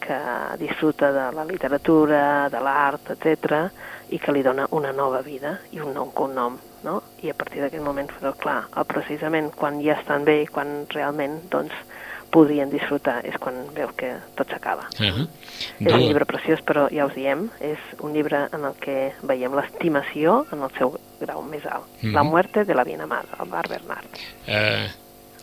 que 0.03 0.19
disfruta 0.59 1.11
de 1.15 1.31
la 1.35 1.47
literatura, 1.47 2.49
de 2.53 2.63
l'art, 2.63 3.15
etc 3.17 3.71
i 4.13 4.19
que 4.21 4.33
li 4.35 4.43
dona 4.45 4.67
una 4.77 4.91
nova 4.93 5.21
vida 5.25 5.55
i 5.73 5.79
un 5.81 5.93
nou 5.95 6.11
cognom, 6.13 6.57
no? 6.85 6.95
I 7.23 7.31
a 7.31 7.37
partir 7.37 7.63
d'aquest 7.63 7.83
moment, 7.83 8.11
però 8.19 8.33
clar, 8.37 8.59
precisament 8.89 9.49
quan 9.57 9.79
ja 9.81 9.95
estan 9.97 10.25
bé, 10.27 10.43
quan 10.51 10.83
realment, 10.93 11.39
doncs, 11.53 11.73
podrien 12.33 12.71
disfrutar, 12.71 13.19
és 13.29 13.37
quan 13.39 13.59
veu 13.75 13.91
que 13.97 14.09
tot 14.37 14.49
s'acaba. 14.49 14.87
Uh 14.99 15.05
-huh. 15.05 15.27
És 15.79 15.93
un 15.93 15.99
llibre 16.01 16.25
preciós, 16.25 16.59
però 16.65 16.87
ja 16.89 17.05
us 17.05 17.13
diem, 17.15 17.49
és 17.61 17.77
un 18.01 18.13
llibre 18.13 18.47
en 18.51 18.65
el 18.65 18.73
que 18.79 19.13
veiem 19.21 19.53
l'estimació 19.55 20.45
en 20.51 20.63
el 20.63 20.69
seu 20.77 20.97
grau 21.21 21.43
més 21.43 21.65
alt. 21.65 21.85
Mhm. 22.01 22.13
La 22.13 22.23
muerte 22.23 22.65
de 22.65 22.73
la 22.73 22.83
bien 22.83 23.01
amada, 23.01 23.29
el 23.39 23.49
Bar 23.49 23.67
Bernard. 23.69 24.05
Eh, 24.47 24.87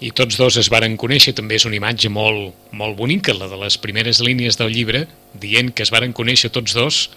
I 0.00 0.10
tots 0.12 0.38
dos 0.38 0.56
es 0.56 0.70
varen 0.70 0.96
conèixer, 0.96 1.34
també 1.34 1.56
és 1.56 1.64
una 1.66 1.76
imatge 1.76 2.08
molt, 2.08 2.54
molt 2.72 2.96
bonica, 2.96 3.34
la 3.34 3.48
de 3.48 3.56
les 3.56 3.76
primeres 3.78 4.20
línies 4.20 4.56
del 4.56 4.72
llibre, 4.72 5.06
dient 5.34 5.74
que 5.74 5.82
es 5.82 5.90
varen 5.90 6.14
conèixer 6.14 6.50
tots 6.50 6.72
dos 6.72 7.10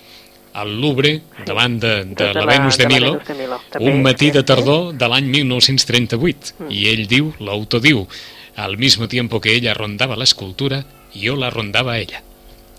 al 0.54 0.82
Louvre, 0.82 1.22
davant 1.46 1.80
de, 1.80 2.04
de, 2.04 2.14
de 2.14 2.34
la, 2.34 2.46
la- 2.46 2.58
Venus 2.58 2.78
de, 2.78 2.88
Milo, 2.88 3.20
de 3.26 3.34
Milo. 3.34 3.60
També 3.70 3.92
un 3.92 4.04
matí 4.04 4.32
de 4.32 4.44
tardor 4.44 4.94
de 4.94 5.08
l'any 5.08 5.26
1938. 5.26 6.54
Mm. 6.60 6.70
I 6.70 6.88
ell 6.92 7.08
diu, 7.08 7.34
l'autor 7.40 7.82
diu, 7.82 8.08
al 8.56 8.78
mismo 8.78 9.08
tiempo 9.08 9.42
que 9.42 9.56
ella 9.56 9.74
rondava 9.74 10.16
l'escultura, 10.16 10.84
jo 11.14 11.36
la 11.36 11.50
rondava 11.50 11.94
a 11.94 12.00
ella. 12.00 12.22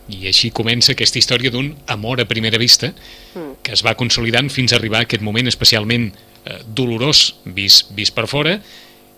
I 0.08 0.26
així 0.28 0.50
comença 0.52 0.92
aquesta 0.92 1.18
història 1.18 1.50
d'un 1.50 1.74
amor 1.88 2.20
a 2.20 2.26
primera 2.28 2.58
vista 2.58 2.92
Mm. 3.34 3.56
que 3.62 3.72
es 3.72 3.82
va 3.82 3.94
consolidant 3.96 4.50
fins 4.50 4.72
a 4.72 4.76
arribar 4.76 5.00
a 5.00 5.02
aquest 5.08 5.22
moment 5.22 5.48
especialment 5.48 6.12
eh, 6.44 6.58
dolorós 6.66 7.34
vist, 7.44 7.88
vist 7.96 8.14
per 8.14 8.28
fora 8.28 8.60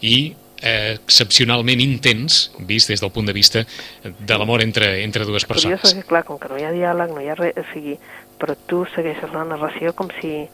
i 0.00 0.34
eh, 0.62 0.94
excepcionalment 0.96 1.80
intens 1.84 2.50
vist 2.60 2.88
des 2.88 3.00
del 3.02 3.10
punt 3.12 3.26
de 3.26 3.34
vista 3.36 3.66
de 4.04 4.38
l'amor 4.38 4.62
entre, 4.62 5.02
entre 5.02 5.24
dues 5.26 5.44
Curiós 5.44 5.66
persones. 5.66 5.82
perquè, 5.84 6.06
clar, 6.08 6.24
com 6.24 6.38
que 6.38 6.48
no 6.48 6.56
hi 6.56 6.64
ha 6.64 6.72
diàleg, 6.72 7.12
no 7.12 7.20
hi 7.20 7.28
ha 7.28 7.34
res, 7.36 7.52
o 7.60 7.64
sigui, 7.74 7.98
però 8.40 8.56
tu 8.66 8.86
segueixes 8.94 9.32
la 9.34 9.44
narració 9.44 9.92
com 9.92 10.08
si, 10.22 10.46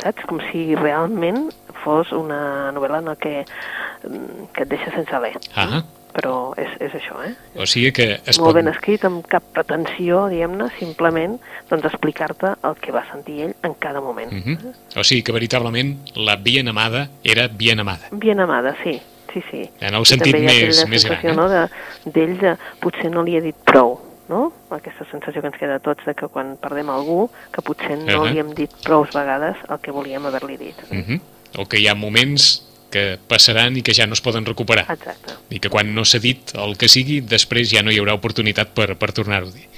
saps, 0.00 0.24
com 0.24 0.40
si 0.52 0.74
realment 0.78 1.50
fos 1.84 2.12
una 2.16 2.70
novel·la 2.72 3.02
en 3.02 3.10
la 3.12 3.16
que, 4.00 4.08
mm, 4.08 4.48
que 4.54 4.62
et 4.62 4.68
deixa 4.68 4.90
sense 4.90 5.12
alè. 5.14 5.32
Ah, 5.56 5.82
Però 6.18 6.52
és, 6.58 6.70
és 6.80 6.94
això, 6.96 7.20
eh? 7.22 7.34
o 7.54 7.66
sigui 7.68 7.92
que 7.92 8.06
es 8.26 8.38
molt 8.40 8.48
pot... 8.48 8.54
ben 8.56 8.68
escrit, 8.68 9.04
amb 9.04 9.26
cap 9.28 9.42
pretensió, 9.54 10.26
diguem-ne, 10.28 10.66
simplement 10.78 11.38
doncs, 11.70 11.84
explicar-te 11.84 12.54
el 12.64 12.74
que 12.80 12.90
va 12.92 13.04
sentir 13.12 13.42
ell 13.44 13.54
en 13.62 13.74
cada 13.78 14.00
moment. 14.00 14.32
Uh 14.32 14.38
-huh. 14.38 14.72
O 14.96 15.04
sigui 15.04 15.22
que 15.22 15.32
veritablement 15.32 15.98
la 16.16 16.36
bien 16.36 16.66
amada 16.68 17.08
era 17.22 17.46
bien 17.48 17.78
amada. 17.80 18.08
Bien 18.10 18.40
amada, 18.40 18.74
sí, 18.82 19.00
sí, 19.32 19.42
sí. 19.50 19.70
En 19.80 19.94
el 19.94 20.02
I 20.02 20.06
sentit 20.06 20.32
també 20.34 20.46
més- 20.46 20.88
més 20.88 21.04
gran, 21.04 21.26
eh? 21.26 21.34
no, 21.34 21.48
de- 21.48 21.68
d'ell 22.06 22.38
de, 22.38 22.56
potser 22.80 23.10
no 23.10 23.22
li 23.22 23.36
he 23.36 23.40
dit 23.40 23.56
prou, 23.64 24.00
no? 24.28 24.52
Aquesta 24.70 25.04
sensació 25.10 25.40
que 25.42 25.48
ens 25.48 25.58
queda 25.58 25.74
a 25.76 25.78
tots 25.78 26.04
de 26.04 26.14
que 26.14 26.26
quan 26.28 26.56
perdem 26.56 26.88
algú, 26.90 27.30
que 27.52 27.62
potser 27.62 27.96
no 27.98 28.24
Ahà. 28.24 28.32
li 28.32 28.38
hem 28.40 28.54
dit 28.54 28.70
prou 28.82 29.04
vegades 29.04 29.56
el 29.68 29.78
que 29.78 29.90
volíem 29.92 30.24
haver-li 30.26 30.56
dit. 30.56 30.76
Uh 30.90 30.96
-huh. 30.96 31.20
O 31.58 31.66
que 31.66 31.78
hi 31.78 31.86
ha 31.86 31.94
moments 31.94 32.64
que 32.90 33.18
passaran 33.28 33.76
i 33.76 33.82
que 33.84 33.94
ja 33.94 34.06
no 34.06 34.16
es 34.16 34.22
poden 34.24 34.46
recuperar. 34.48 34.86
Exacte. 34.88 35.36
I 35.50 35.60
que 35.60 35.70
quan 35.72 35.94
no 35.94 36.04
s'ha 36.08 36.20
dit 36.22 36.54
el 36.56 36.76
que 36.80 36.88
sigui, 36.88 37.20
després 37.20 37.70
ja 37.70 37.82
no 37.84 37.92
hi 37.92 38.00
haurà 38.00 38.16
oportunitat 38.16 38.72
per, 38.76 38.94
per 38.96 39.12
tornar-ho 39.16 39.50
a 39.50 39.54
dir. 39.54 39.68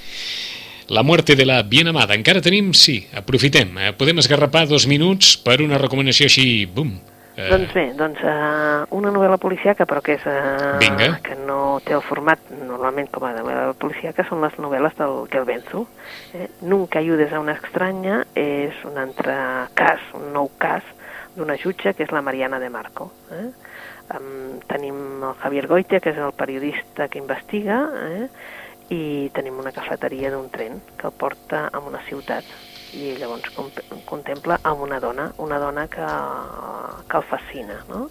La 0.91 1.03
muerte 1.03 1.35
de 1.35 1.45
la 1.45 1.61
bien 1.63 1.87
amada. 1.87 2.15
Encara 2.15 2.41
tenim? 2.43 2.73
Sí, 2.75 2.97
aprofitem. 3.15 3.77
Eh? 3.79 3.93
Podem 3.95 4.19
esgarrapar 4.19 4.65
dos 4.67 4.87
minuts 4.91 5.37
per 5.39 5.61
una 5.63 5.79
recomanació 5.79 6.27
així, 6.27 6.65
bum. 6.65 6.97
Eh, 7.37 7.47
Doncs 7.47 7.71
bé, 7.71 7.85
doncs, 7.95 8.19
uh, 8.27 8.83
una 8.91 9.11
novel·la 9.15 9.37
policiaca, 9.39 9.85
però 9.87 10.01
que 10.03 10.17
és 10.17 10.25
uh, 10.27 10.75
Vinga. 10.81 11.13
que 11.23 11.37
no 11.47 11.79
té 11.85 11.95
el 11.95 12.03
format 12.03 12.43
normalment 12.51 13.07
com 13.07 13.23
a 13.23 13.31
novel·la 13.37 13.71
policiaca, 13.79 14.25
són 14.27 14.43
les 14.43 14.57
novel·les 14.59 14.97
del 14.99 15.15
Gelbenzu. 15.31 15.85
Eh? 16.35 16.49
Nunca 16.67 16.99
ayudes 16.99 17.31
a 17.31 17.39
una 17.39 17.55
extraña 17.55 18.25
és 18.35 18.75
un 18.83 18.99
altre 18.99 19.37
cas, 19.79 20.03
un 20.19 20.33
nou 20.35 20.51
cas 20.59 20.83
d'una 21.35 21.57
jutge 21.59 21.93
que 21.95 22.05
és 22.05 22.11
la 22.11 22.23
Mariana 22.25 22.59
de 22.59 22.69
Marco. 22.69 23.11
Eh? 23.31 23.47
Um, 24.11 24.59
tenim 24.67 25.23
el 25.23 25.37
Javier 25.43 25.67
Goitia, 25.71 26.01
que 26.03 26.11
és 26.11 26.19
el 26.19 26.33
periodista 26.35 27.07
que 27.07 27.21
investiga, 27.21 27.85
eh? 28.09 28.27
i 28.91 29.29
tenim 29.31 29.59
una 29.61 29.71
cafeteria 29.71 30.31
d'un 30.33 30.49
tren 30.51 30.81
que 30.99 31.07
el 31.07 31.15
porta 31.15 31.69
a 31.71 31.79
una 31.79 32.01
ciutat 32.09 32.43
i 32.91 33.13
llavors 33.15 33.53
contempla 34.09 34.57
amb 34.67 34.83
una 34.83 34.99
dona, 34.99 35.29
una 35.39 35.59
dona 35.63 35.85
que, 35.87 36.07
que 37.07 37.21
el 37.21 37.27
fascina, 37.29 37.77
no? 37.87 38.09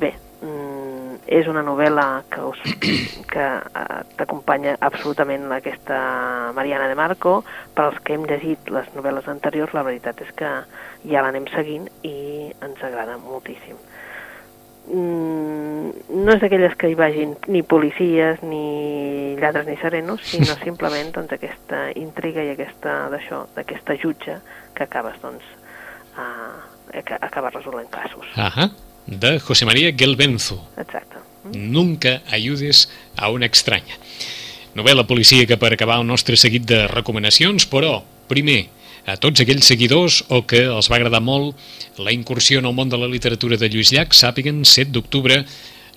Bé, 0.00 0.14
mm, 0.40 0.99
és 1.26 1.48
una 1.50 1.62
novel·la 1.62 2.24
que, 2.30 2.42
us, 2.42 2.60
que 3.30 3.46
uh, 3.46 4.00
t'acompanya 4.16 4.76
absolutament 4.80 5.46
aquesta 5.52 6.00
Mariana 6.56 6.88
de 6.90 6.96
Marco. 6.98 7.40
Per 7.74 7.86
als 7.86 8.00
que 8.04 8.16
hem 8.16 8.26
llegit 8.28 8.70
les 8.72 8.88
novel·les 8.96 9.28
anteriors, 9.30 9.74
la 9.76 9.84
veritat 9.86 10.20
és 10.24 10.32
que 10.36 10.50
ja 11.10 11.24
l'anem 11.24 11.46
seguint 11.52 11.88
i 12.02 12.50
ens 12.62 12.82
agrada 12.86 13.18
moltíssim. 13.22 13.78
Mm, 14.90 15.90
no 16.24 16.32
és 16.34 16.40
d'aquelles 16.42 16.74
que 16.74 16.88
hi 16.90 16.96
vagin 16.98 17.36
ni 17.52 17.62
policies, 17.62 18.40
ni 18.42 19.36
lladres, 19.38 19.68
ni 19.68 19.76
serenos, 19.78 20.24
sinó 20.26 20.56
simplement 20.64 21.12
doncs, 21.14 21.36
aquesta 21.36 21.88
intriga 22.00 22.42
i 22.42 22.54
aquesta 22.56 23.04
d'això, 23.12 23.44
d'aquesta 23.54 23.94
jutge 24.00 24.40
que 24.74 24.88
acabes 24.88 25.20
doncs, 25.22 25.46
uh, 26.16 27.02
que 27.04 27.14
acaba 27.20 27.52
resolent 27.54 27.90
casos. 27.92 28.26
Ajá, 28.34 28.70
de 29.06 29.38
José 29.40 29.64
María 29.64 29.92
Gelbenzo. 29.96 30.66
Exacte. 30.76 31.18
Nunca 31.52 32.22
ayudes 32.30 32.90
a 33.16 33.30
una 33.30 33.46
extraña. 33.46 33.96
Novel·la 34.74 35.06
policíaca 35.08 35.56
per 35.58 35.72
acabar 35.74 35.98
el 35.98 36.06
nostre 36.06 36.36
seguit 36.38 36.62
de 36.68 36.84
recomanacions, 36.86 37.66
però, 37.66 38.04
primer, 38.30 38.68
a 39.06 39.16
tots 39.16 39.42
aquells 39.42 39.66
seguidors 39.66 40.20
o 40.28 40.44
que 40.46 40.62
els 40.68 40.90
va 40.92 41.00
agradar 41.00 41.22
molt 41.24 41.58
la 41.98 42.12
incursió 42.14 42.60
en 42.60 42.68
el 42.68 42.76
món 42.76 42.92
de 42.92 43.00
la 43.00 43.08
literatura 43.10 43.58
de 43.58 43.70
Lluís 43.72 43.90
Llach, 43.94 44.14
sàpiguen, 44.14 44.62
7 44.64 44.92
d'octubre 44.94 45.42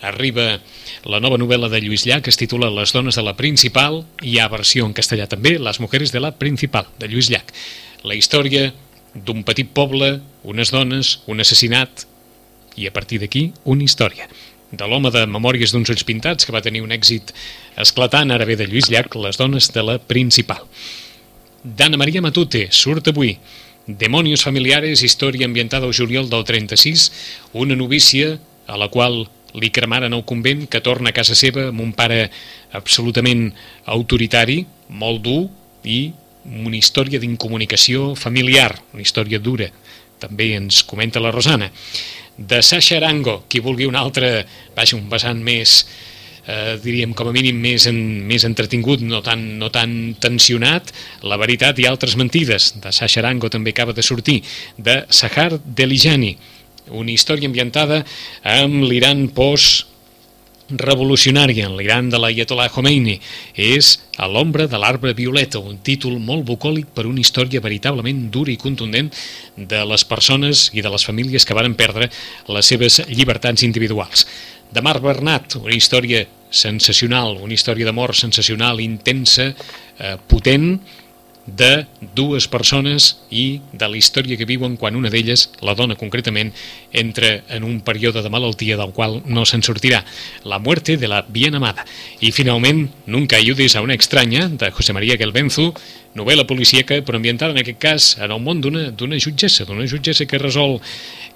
arriba 0.04 0.60
la 1.08 1.20
nova 1.24 1.38
novel·la 1.40 1.70
de 1.72 1.80
Lluís 1.84 2.06
Llach, 2.08 2.24
que 2.26 2.32
es 2.34 2.40
titula 2.40 2.72
Les 2.72 2.92
dones 2.96 3.16
de 3.16 3.24
la 3.24 3.36
principal, 3.40 4.04
hi 4.22 4.38
ha 4.40 4.50
versió 4.52 4.88
en 4.88 4.96
castellà 4.96 5.28
també, 5.32 5.58
Les 5.60 5.80
mujeres 5.80 6.12
de 6.12 6.20
la 6.24 6.34
principal, 6.36 6.88
de 7.00 7.08
Lluís 7.08 7.30
Llach. 7.32 7.54
La 8.04 8.16
història 8.16 8.74
d'un 9.14 9.44
petit 9.48 9.70
poble, 9.70 10.20
unes 10.44 10.72
dones, 10.74 11.20
un 11.28 11.40
assassinat, 11.40 12.08
i 12.76 12.88
a 12.88 12.94
partir 12.94 13.20
d'aquí, 13.22 13.52
una 13.66 13.84
història 13.84 14.28
de 14.74 14.88
l'home 14.90 15.12
de 15.14 15.26
Memòries 15.30 15.72
d'uns 15.74 15.92
ulls 15.94 16.06
pintats, 16.08 16.46
que 16.46 16.54
va 16.56 16.64
tenir 16.66 16.82
un 16.82 16.92
èxit 16.96 17.30
esclatant, 17.78 18.32
ara 18.34 18.48
ve 18.50 18.58
de 18.58 18.66
Lluís 18.66 18.90
Llach, 18.90 19.14
Les 19.16 19.38
dones 19.38 19.70
de 19.72 19.84
la 19.84 20.00
principal. 20.00 20.66
D'Anna 21.64 21.98
Maria 21.98 22.22
Matute, 22.22 22.68
surt 22.72 23.08
avui. 23.08 23.38
Demonios 23.86 24.44
familiares, 24.44 25.04
història 25.04 25.46
ambientada 25.46 25.86
al 25.86 25.94
juliol 25.94 26.30
del 26.30 26.44
36, 26.44 27.12
una 27.54 27.76
novícia 27.76 28.40
a 28.66 28.78
la 28.78 28.90
qual 28.90 29.28
li 29.54 29.70
cremaren 29.70 30.14
el 30.14 30.26
convent, 30.26 30.66
que 30.68 30.82
torna 30.82 31.12
a 31.12 31.16
casa 31.16 31.36
seva 31.38 31.68
amb 31.70 31.84
un 31.84 31.94
pare 31.94 32.32
absolutament 32.74 33.52
autoritari, 33.86 34.64
molt 34.90 35.22
dur, 35.22 35.44
i 35.84 36.14
una 36.46 36.78
història 36.78 37.20
d'incomunicació 37.20 38.14
familiar, 38.16 38.72
una 38.94 39.04
història 39.06 39.40
dura. 39.40 39.70
També 40.20 40.54
ens 40.58 40.82
comenta 40.88 41.22
la 41.22 41.32
Rosana. 41.36 41.70
De 42.38 42.62
Sasha 42.62 42.98
Arango, 42.98 43.44
qui 43.48 43.62
vulgui 43.62 43.86
un 43.86 43.96
altre, 43.96 44.46
vaja, 44.76 44.98
un 44.98 45.06
vessant 45.10 45.40
més, 45.46 45.84
eh, 46.48 46.80
diríem 46.82 47.14
com 47.14 47.30
a 47.30 47.36
mínim 47.36 47.60
més, 47.62 47.86
en, 47.88 48.00
més 48.28 48.46
entretingut, 48.48 49.04
no 49.06 49.22
tan, 49.22 49.46
no 49.60 49.70
tan 49.70 50.16
tensionat, 50.20 50.92
La 51.24 51.38
veritat 51.38 51.80
i 51.80 51.86
altres 51.88 52.18
mentides, 52.20 52.74
de 52.82 52.92
Sasha 52.92 53.22
Arango 53.22 53.50
també 53.50 53.72
acaba 53.72 53.94
de 53.94 54.04
sortir, 54.04 54.42
de 54.78 55.04
Sahar 55.10 55.60
Delijani, 55.64 56.36
una 56.92 57.12
història 57.12 57.48
ambientada 57.48 58.04
amb 58.44 58.84
l'Iran 58.84 59.30
post 59.32 59.93
revolucionària 60.70 61.68
en 61.68 61.76
l'Iran 61.78 62.10
de 62.10 62.20
l'Ayatollah 62.20 62.70
Khomeini. 62.72 63.20
És 63.56 64.00
A 64.14 64.28
l'ombra 64.30 64.68
de 64.70 64.78
l'arbre 64.78 65.16
violeta, 65.18 65.58
un 65.58 65.80
títol 65.82 66.20
molt 66.22 66.46
bucòlic 66.46 66.92
per 66.94 67.08
una 67.10 67.18
història 67.18 67.64
veritablement 67.64 68.28
dura 68.30 68.52
i 68.54 68.60
contundent 68.62 69.10
de 69.58 69.80
les 69.90 70.04
persones 70.06 70.68
i 70.74 70.84
de 70.86 70.92
les 70.94 71.06
famílies 71.06 71.46
que 71.50 71.56
varen 71.58 71.74
perdre 71.74 72.12
les 72.46 72.70
seves 72.70 73.00
llibertats 73.10 73.66
individuals. 73.66 74.28
De 74.70 74.82
Marc 74.86 75.02
Bernat, 75.02 75.58
una 75.58 75.74
història 75.74 76.22
sensacional, 76.54 77.40
una 77.42 77.58
història 77.58 77.90
d'amor 77.90 78.14
sensacional, 78.14 78.80
intensa, 78.86 79.50
eh, 79.98 80.18
potent, 80.30 80.78
de 81.46 81.86
dues 82.16 82.48
persones 82.48 83.20
i 83.30 83.62
de 83.74 83.88
la 83.90 83.98
història 84.00 84.38
que 84.40 84.48
viuen 84.48 84.78
quan 84.80 84.96
una 84.96 85.12
d'elles, 85.12 85.50
la 85.62 85.76
dona 85.76 85.98
concretament, 86.00 86.54
entra 86.92 87.42
en 87.50 87.66
un 87.68 87.82
període 87.84 88.24
de 88.24 88.32
malaltia 88.32 88.78
del 88.80 88.94
qual 88.96 89.22
no 89.26 89.44
se'n 89.46 89.64
sortirà. 89.66 90.04
La 90.44 90.60
muerte 90.60 90.98
de 90.98 91.10
la 91.12 91.24
bien 91.28 91.56
amada. 91.56 91.86
I 92.22 92.32
finalment, 92.32 92.88
Nunca 93.06 93.36
ayudes 93.36 93.76
a 93.76 93.82
una 93.82 93.94
extraña, 93.94 94.48
de 94.48 94.72
José 94.72 94.94
María 94.94 95.18
Gelbenzu, 95.18 95.74
novel·la 96.18 96.46
policíaca, 96.50 97.00
però 97.06 97.18
ambientada 97.18 97.56
en 97.56 97.62
aquest 97.64 97.80
cas 97.82 98.08
en 98.22 98.32
el 98.32 98.42
món 98.44 98.62
d'una 98.62 99.20
jutgessa, 99.20 99.66
d'una 99.66 99.88
jutgessa 99.90 100.28
que 100.30 100.42
resol 100.42 100.80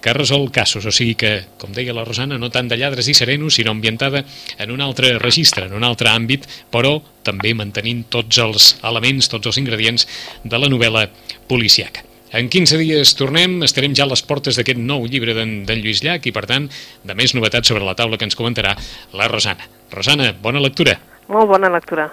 que 0.02 0.13
resol 0.13 0.52
casos, 0.52 0.86
o 0.86 0.92
sigui 0.94 1.16
que, 1.18 1.32
com 1.58 1.74
deia 1.74 1.96
la 1.96 2.06
Rosana, 2.06 2.38
no 2.38 2.52
tant 2.54 2.70
de 2.70 2.78
lladres 2.78 3.08
i 3.10 3.16
serenos, 3.18 3.58
sinó 3.58 3.74
ambientada 3.74 4.24
en 4.58 4.72
un 4.72 4.82
altre 4.82 5.16
registre, 5.18 5.66
en 5.66 5.74
un 5.74 5.84
altre 5.84 6.12
àmbit, 6.12 6.46
però 6.72 7.00
també 7.26 7.56
mantenint 7.58 8.06
tots 8.13 8.38
els 8.44 8.68
elements, 8.86 9.30
tots 9.32 9.50
els 9.50 9.58
ingredients 9.58 10.06
de 10.44 10.62
la 10.62 10.70
novel·la 10.70 11.08
policiaca. 11.50 12.06
En 12.38 12.50
15 12.52 12.78
dies 12.82 13.13
tornem, 13.16 13.62
estarem 13.63 13.96
ja 13.96 14.04
a 14.04 14.12
les 14.12 14.22
portes 14.22 14.60
d'aquest 14.60 14.80
nou 14.80 15.08
llibre 15.08 15.34
d'en 15.34 15.63
Lluís 15.80 16.04
Llach 16.04 16.28
i, 16.28 16.36
per 16.36 16.44
tant, 16.46 16.68
de 17.08 17.18
més 17.18 17.34
novetats 17.34 17.72
sobre 17.72 17.88
la 17.88 17.96
taula 17.96 18.20
que 18.20 18.28
ens 18.28 18.36
comentarà 18.36 18.76
la 19.16 19.32
Rosana. 19.32 19.66
Rosana, 19.96 20.34
bona 20.44 20.62
lectura. 20.62 21.00
Molt 21.32 21.48
bona 21.50 21.72
lectura. 21.72 22.12